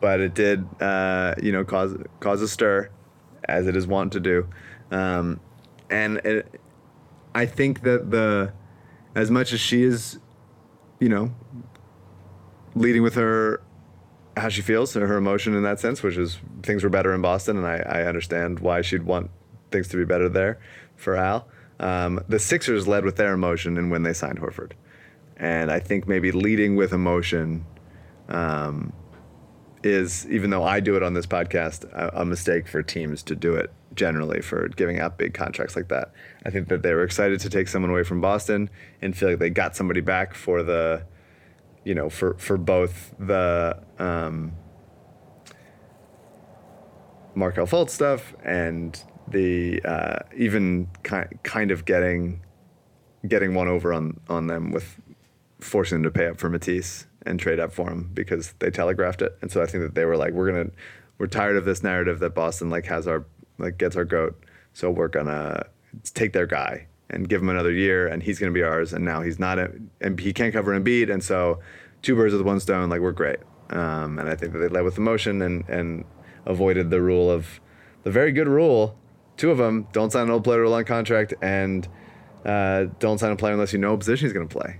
[0.00, 2.90] But it did, uh, you know, cause cause a stir,
[3.44, 4.46] as it is wont to do.
[4.90, 5.40] Um,
[5.94, 6.60] and it,
[7.36, 8.52] I think that the,
[9.14, 10.18] as much as she is,
[10.98, 11.32] you know,
[12.74, 13.62] leading with her,
[14.36, 17.56] how she feels, her emotion in that sense, which is things were better in Boston,
[17.56, 19.30] and I, I understand why she'd want
[19.70, 20.58] things to be better there
[20.96, 21.46] for Al.
[21.78, 24.72] Um, the Sixers led with their emotion and when they signed Horford.
[25.36, 27.64] And I think maybe leading with emotion
[28.28, 28.92] um,
[29.84, 33.36] is, even though I do it on this podcast, a, a mistake for teams to
[33.36, 36.12] do it generally for giving out big contracts like that.
[36.44, 39.38] I think that they were excited to take someone away from Boston and feel like
[39.38, 41.04] they got somebody back for the,
[41.84, 44.52] you know, for, for both the um,
[47.34, 52.42] Markelle Fultz stuff and the uh, even ki- kind of getting
[53.26, 55.00] getting one over on on them with
[55.60, 59.22] forcing them to pay up for Matisse and trade up for him because they telegraphed
[59.22, 59.36] it.
[59.40, 60.70] And so I think that they were like, we're gonna
[61.18, 63.24] we're tired of this narrative that Boston like has our
[63.58, 64.42] like gets our goat.
[64.72, 65.66] So we're gonna
[66.14, 68.92] take their guy and give him another year, and he's gonna be ours.
[68.92, 69.70] And now he's not, a,
[70.00, 71.60] and he can't cover Embiid, and so
[72.02, 72.88] two birds with one stone.
[72.90, 73.38] Like we're great.
[73.70, 76.04] Um, and I think that they led with emotion and and
[76.46, 77.60] avoided the rule of
[78.02, 78.98] the very good rule.
[79.36, 81.88] Two of them don't sign an old player to a long contract and
[82.44, 84.78] uh, don't sign a player unless you know what position he's going to play.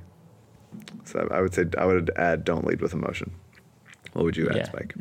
[1.04, 3.32] So I would say I would add don't lead with emotion.
[4.12, 4.64] What would you add, Yeah.
[4.64, 4.94] Spike?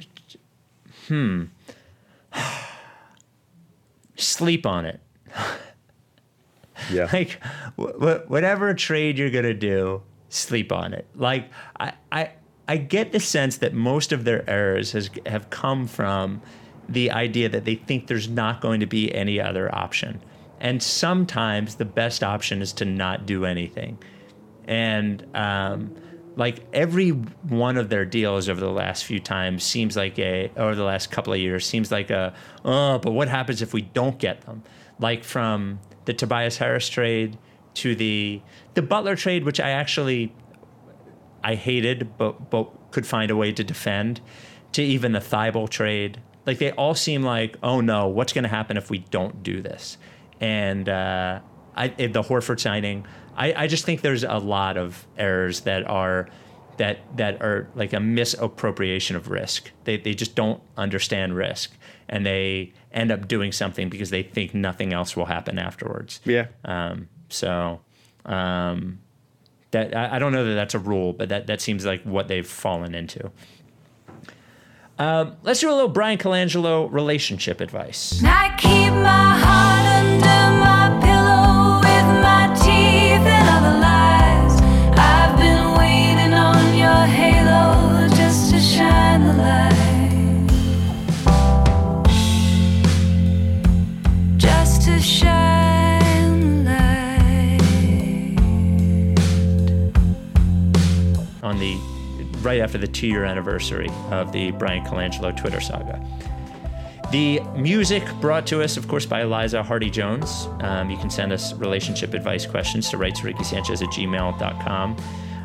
[4.15, 4.99] Sleep on it.
[6.91, 7.10] Yeah.
[7.14, 7.40] like
[7.77, 11.07] wh- wh- whatever trade you're gonna do, sleep on it.
[11.15, 11.49] Like
[11.80, 12.31] I, I,
[12.68, 16.41] I get the sense that most of their errors has have come from
[16.90, 20.22] the idea that they think there's not going to be any other option,
[20.60, 23.98] and sometimes the best option is to not do anything.
[24.65, 25.95] And um,
[26.35, 30.76] like every one of their deals over the last few times seems like a, over
[30.76, 32.34] the last couple of years seems like a,
[32.65, 34.64] oh, but what happens if we don't get them?
[34.99, 37.38] Like from the Tobias Harris trade
[37.76, 38.41] to the
[38.73, 40.34] the Butler trade, which I actually
[41.43, 44.22] I hated, but but could find a way to defend,
[44.73, 46.22] to even the Thybulle trade.
[46.45, 49.61] Like they all seem like, oh no, what's going to happen if we don't do
[49.61, 49.97] this?
[50.39, 51.39] And uh,
[51.76, 53.05] I, the Horford signing,
[53.35, 56.30] I, I just think there's a lot of errors that are
[56.77, 59.72] that that are like a misappropriation of risk.
[59.84, 61.72] They they just don't understand risk,
[62.10, 66.22] and they end up doing something because they think nothing else will happen afterwards.
[66.26, 66.47] Yeah.
[66.65, 67.81] Um, so
[68.26, 68.99] um,
[69.72, 72.27] that I, I don't know that that's a rule, but that that seems like what
[72.27, 73.31] they've fallen into.
[74.99, 78.22] Um, let's do a little Bryan Colangelo relationship advice.
[101.43, 101.77] On the
[102.41, 106.01] right after the two year anniversary of the Bryan Colangelo Twitter saga.
[107.11, 110.47] The music brought to us, of course, by Eliza Hardy Jones.
[110.61, 114.97] Um, you can send us relationship advice questions to write to Ricky Sanchez at gmail.com.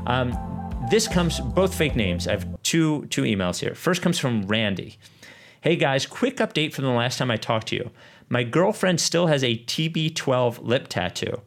[0.07, 0.58] Um,
[0.91, 2.27] this comes both fake names.
[2.27, 3.75] I have two two emails here.
[3.75, 4.99] First comes from Randy.
[5.61, 7.91] Hey guys, quick update from the last time I talked to you.
[8.29, 11.41] My girlfriend still has a TB12 lip tattoo,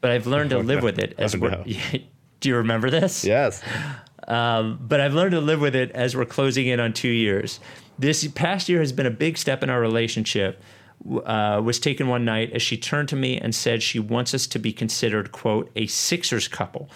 [0.00, 1.64] but I've learned to live with it as Oh, we're.
[2.40, 3.24] Do you remember this?
[3.24, 3.62] Yes.
[4.26, 7.58] but I've learned to live with it as we're closing in on two years.
[7.98, 10.62] This past year has been a big step in our relationship.
[11.24, 14.46] Uh, was taken one night as she turned to me and said she wants us
[14.48, 16.90] to be considered, quote, a Sixers couple.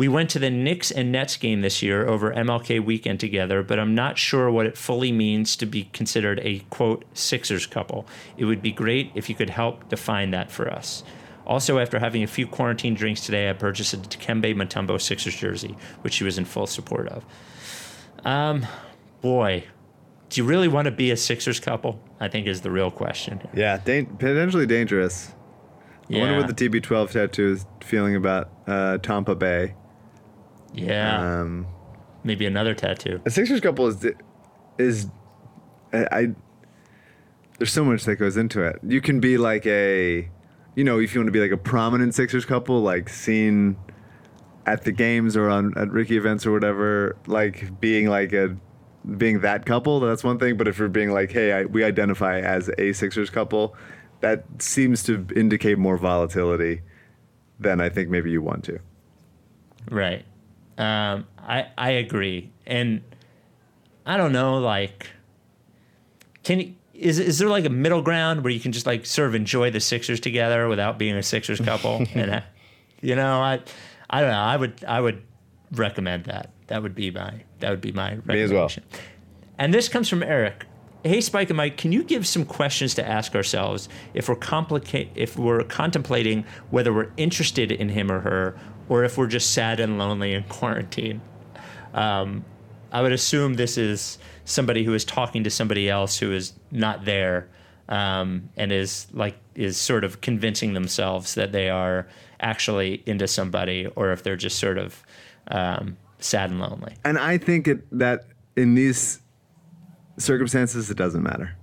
[0.00, 3.78] We went to the Knicks and Nets game this year over MLK weekend together, but
[3.78, 8.06] I'm not sure what it fully means to be considered a, quote, Sixers couple.
[8.38, 11.04] It would be great if you could help define that for us.
[11.46, 15.76] Also, after having a few quarantine drinks today, I purchased a Dikembe Mutombo Sixers jersey,
[16.00, 17.26] which she was in full support of.
[18.24, 18.66] Um,
[19.20, 19.64] boy,
[20.30, 22.02] do you really want to be a Sixers couple?
[22.18, 23.46] I think is the real question.
[23.52, 23.76] Yeah.
[23.84, 25.34] Dan- potentially dangerous.
[26.10, 29.74] I wonder what the TB12 tattoo is feeling about uh, Tampa Bay.
[30.72, 31.66] Yeah, Um,
[32.24, 33.20] maybe another tattoo.
[33.24, 34.06] a Sixers couple is
[34.78, 35.08] is
[35.92, 36.34] I, I
[37.58, 38.78] there's so much that goes into it.
[38.86, 40.28] You can be like a
[40.76, 43.76] you know, if you want to be like a prominent Sixers couple, like seen
[44.66, 48.56] at the games or on at Ricky events or whatever, like being like a
[49.16, 50.56] being that couple, that's one thing.
[50.56, 53.74] But if you're being like, hey, I, we identify as a Sixers couple,
[54.20, 56.82] that seems to indicate more volatility
[57.58, 58.78] than I think maybe you want to.
[59.90, 60.24] Right.
[60.80, 63.02] Um, I I agree, and
[64.06, 64.58] I don't know.
[64.58, 65.08] Like,
[66.42, 69.28] can you, is is there like a middle ground where you can just like sort
[69.28, 72.06] of enjoy the Sixers together without being a Sixers couple?
[72.14, 72.40] and uh,
[73.02, 73.60] you know, I
[74.08, 74.38] I don't know.
[74.38, 75.22] I would I would
[75.72, 76.50] recommend that.
[76.68, 78.62] That would be my that would be my Me as well.
[78.66, 78.84] recommendation.
[79.58, 80.64] And this comes from Eric.
[81.02, 85.10] Hey Spike and Mike, can you give some questions to ask ourselves if we're complicate
[85.14, 88.58] if we're contemplating whether we're interested in him or her,
[88.90, 91.22] or if we're just sad and lonely in quarantine?
[91.94, 92.44] Um,
[92.92, 97.04] I would assume this is somebody who is talking to somebody else who is not
[97.04, 97.48] there,
[97.88, 102.08] um, and is like is sort of convincing themselves that they are
[102.40, 105.02] actually into somebody, or if they're just sort of
[105.48, 106.94] um, sad and lonely.
[107.04, 108.24] And I think it, that
[108.56, 109.20] in these
[110.18, 111.56] circumstances, it doesn't matter.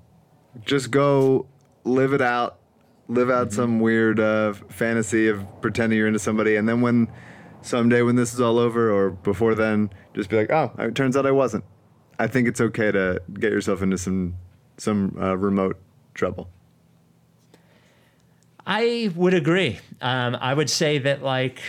[0.66, 1.48] Just go
[1.84, 2.60] live it out,
[3.08, 7.08] live out some weird uh, fantasy of pretending you're into somebody, and then when
[7.62, 11.18] someday when this is all over or before then, just be like, oh, it turns
[11.18, 11.64] out I wasn't.
[12.20, 14.36] I think it's okay to get yourself into some
[14.78, 15.78] some uh, remote
[16.14, 16.50] trouble.
[18.66, 19.80] I would agree.
[20.02, 21.62] Um, I would say that, like,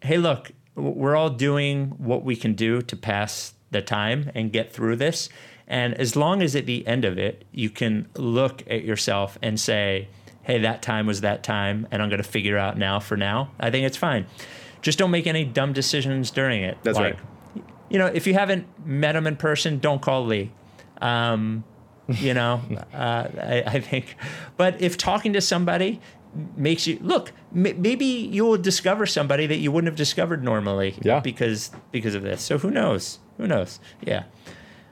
[0.00, 4.72] hey, look, we're all doing what we can do to pass the time and get
[4.72, 5.28] through this.
[5.68, 9.60] And as long as at the end of it, you can look at yourself and
[9.60, 10.08] say,
[10.50, 13.50] hey, that time was that time, and I'm going to figure out now for now,
[13.60, 14.26] I think it's fine.
[14.82, 16.78] Just don't make any dumb decisions during it.
[16.82, 17.64] That's like, right.
[17.88, 20.50] You know, if you haven't met him in person, don't call Lee.
[21.00, 21.64] Um,
[22.08, 22.60] you know,
[22.94, 24.16] uh, I, I think.
[24.56, 26.00] But if talking to somebody
[26.56, 30.96] makes you look, m- maybe you will discover somebody that you wouldn't have discovered normally.
[31.02, 31.20] Yeah.
[31.20, 32.42] Because because of this.
[32.42, 33.18] So who knows?
[33.36, 33.80] Who knows?
[34.00, 34.24] Yeah.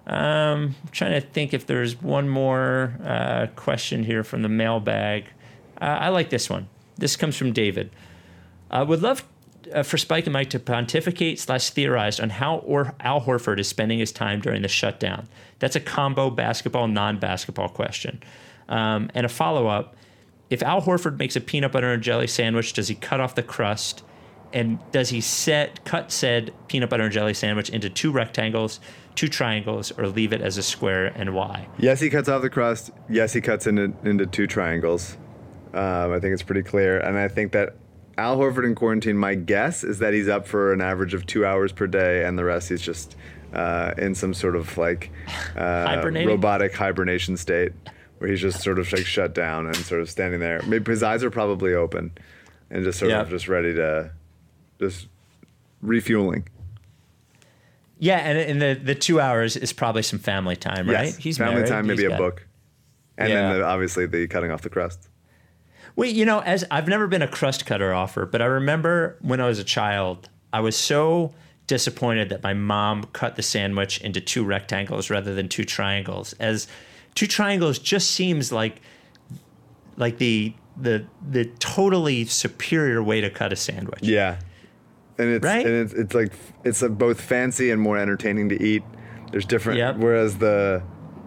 [0.06, 5.26] Um, I'm trying to think if there's one more uh, question here from the mailbag.
[5.80, 6.68] Uh, I like this one.
[6.96, 7.90] This comes from David.
[8.70, 9.24] I would love
[9.72, 13.68] uh, for Spike and Mike to pontificate slash theorize on how or Al Horford is
[13.68, 15.28] spending his time during the shutdown.
[15.58, 18.22] That's a combo basketball, non basketball question.
[18.68, 19.94] Um, and a follow up
[20.50, 23.42] if Al Horford makes a peanut butter and jelly sandwich, does he cut off the
[23.42, 24.02] crust?
[24.52, 28.80] And does he set cut said peanut butter and jelly sandwich into two rectangles,
[29.14, 31.68] two triangles, or leave it as a square and why?
[31.78, 32.90] Yes, he cuts off the crust.
[33.10, 35.18] Yes, he cuts into into two triangles.
[35.74, 37.74] Um, I think it's pretty clear, and I think that
[38.16, 39.16] Al Horford in quarantine.
[39.16, 42.38] My guess is that he's up for an average of two hours per day, and
[42.38, 43.16] the rest he's just
[43.52, 45.10] uh, in some sort of like
[45.56, 47.72] uh, robotic hibernation state,
[48.18, 50.62] where he's just sort of like shut down and sort of standing there.
[50.66, 52.10] Maybe his eyes are probably open,
[52.70, 53.20] and just sort Yeah.
[53.20, 54.10] of just ready to
[54.80, 55.08] just
[55.82, 56.48] refueling.
[58.00, 61.16] Yeah, and, and the, the two hours is probably some family time, right?
[61.24, 62.46] Yes, family married, time, maybe he's a book,
[63.16, 63.50] and Yeah.
[63.50, 65.08] then the, obviously the cutting off the crust.
[65.98, 69.40] Wait, you know, as I've never been a crust cutter offer, but I remember when
[69.40, 71.34] I was a child, I was so
[71.66, 76.34] disappointed that my mom cut the sandwich into two rectangles rather than two triangles.
[76.34, 76.68] As
[77.16, 78.80] two triangles just seems like
[79.96, 84.04] like the the the totally superior way to cut a sandwich.
[84.04, 84.38] Yeah,
[85.18, 85.66] and it's Right?
[85.66, 88.84] and it's, it's like it's both fancy and more entertaining to eat.
[89.32, 89.80] There's different.
[89.80, 89.96] Yep.
[89.96, 90.80] Whereas the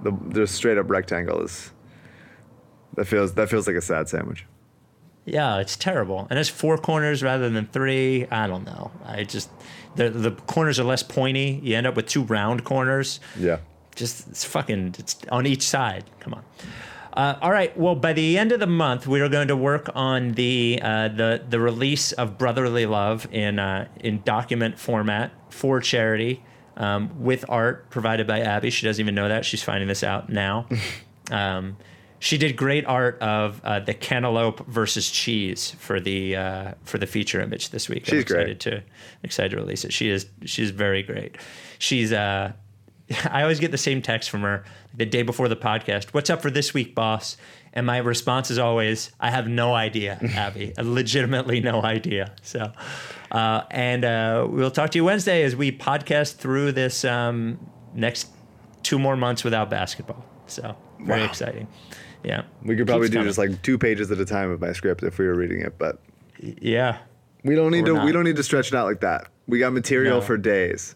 [0.04, 1.74] the the straight up rectangle is
[2.96, 4.46] that feels that feels like a sad sandwich.
[5.32, 6.28] Yeah, it's terrible.
[6.30, 8.28] And it's four corners rather than three.
[8.30, 8.92] I don't know.
[9.06, 9.50] I just
[9.96, 11.60] the the corners are less pointy.
[11.64, 13.20] You end up with two round corners.
[13.38, 13.60] Yeah.
[13.96, 16.44] just it's fucking it's on each side come on
[17.14, 19.90] uh, all right well by the end of the month we are going to work
[19.96, 25.82] on the uh, the the release of brotherly love in uh, in document format for
[25.82, 26.42] charity
[26.78, 30.30] um, with art provided by abby she doesn't even know that she's finding this out
[30.30, 30.66] now
[31.32, 31.76] um,
[32.22, 37.08] she did great art of uh, the cantaloupe versus cheese for the uh, for the
[37.08, 38.04] feature image this week.
[38.08, 38.42] I'm She's great.
[38.52, 38.84] excited to
[39.24, 39.92] excited to release it.
[39.92, 41.36] She is she's very great.
[41.80, 42.54] She's uh,
[43.30, 44.64] I always get the same text from her
[44.96, 46.14] the day before the podcast.
[46.14, 47.38] What's up for this week, boss?
[47.74, 50.74] And my response is always, I have no idea, Abby.
[50.78, 52.34] legitimately no idea.
[52.42, 52.70] So,
[53.32, 57.58] uh, and uh, we'll talk to you Wednesday as we podcast through this um,
[57.96, 58.28] next
[58.84, 60.26] two more months without basketball.
[60.48, 61.26] So, very Wow.
[61.28, 61.68] exciting.
[62.24, 62.44] Yeah.
[62.64, 63.28] We could probably do coming.
[63.28, 65.78] just like two pages at a time of my script if we were reading it,
[65.78, 66.00] but
[66.40, 66.98] Yeah.
[67.44, 68.06] we don't need Or to.
[68.06, 69.28] We don't need to stretch it out like that.
[69.48, 70.22] We got material No.
[70.22, 70.96] for days.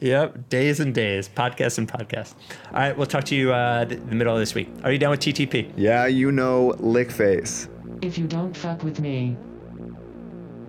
[0.00, 0.50] Yep.
[0.50, 1.28] Days and days.
[1.34, 2.34] Podcasts and podcasts.
[2.72, 2.96] All right.
[2.96, 4.68] We'll talk to you uh, th- the middle of this week.
[4.84, 5.72] Are you down with TTP?
[5.76, 7.68] Yeah, you know, lick face.
[8.02, 9.36] If you don't fuck with me,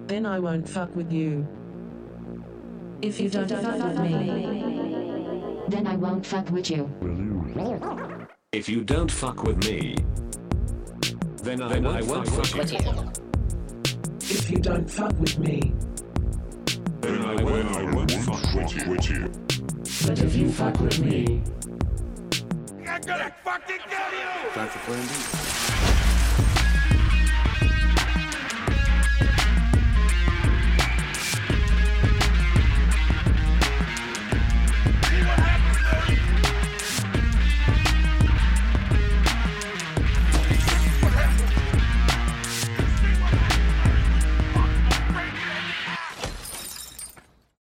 [0.07, 1.45] Then I won't fuck with you.
[3.01, 6.89] if you don't fuck with me, then I won't fuck with you.
[8.57, 9.95] If you don't fuck with me,
[11.43, 13.11] then I, I won't fuck with you.
[14.19, 15.75] If you don't fuck with me,
[17.01, 19.31] Then I, won't, I won't fuck with you.
[20.07, 21.43] But if you fuck with me,
[22.87, 24.49] I'm gonna fucking kill you!
[24.55, 25.56] That's a plan B.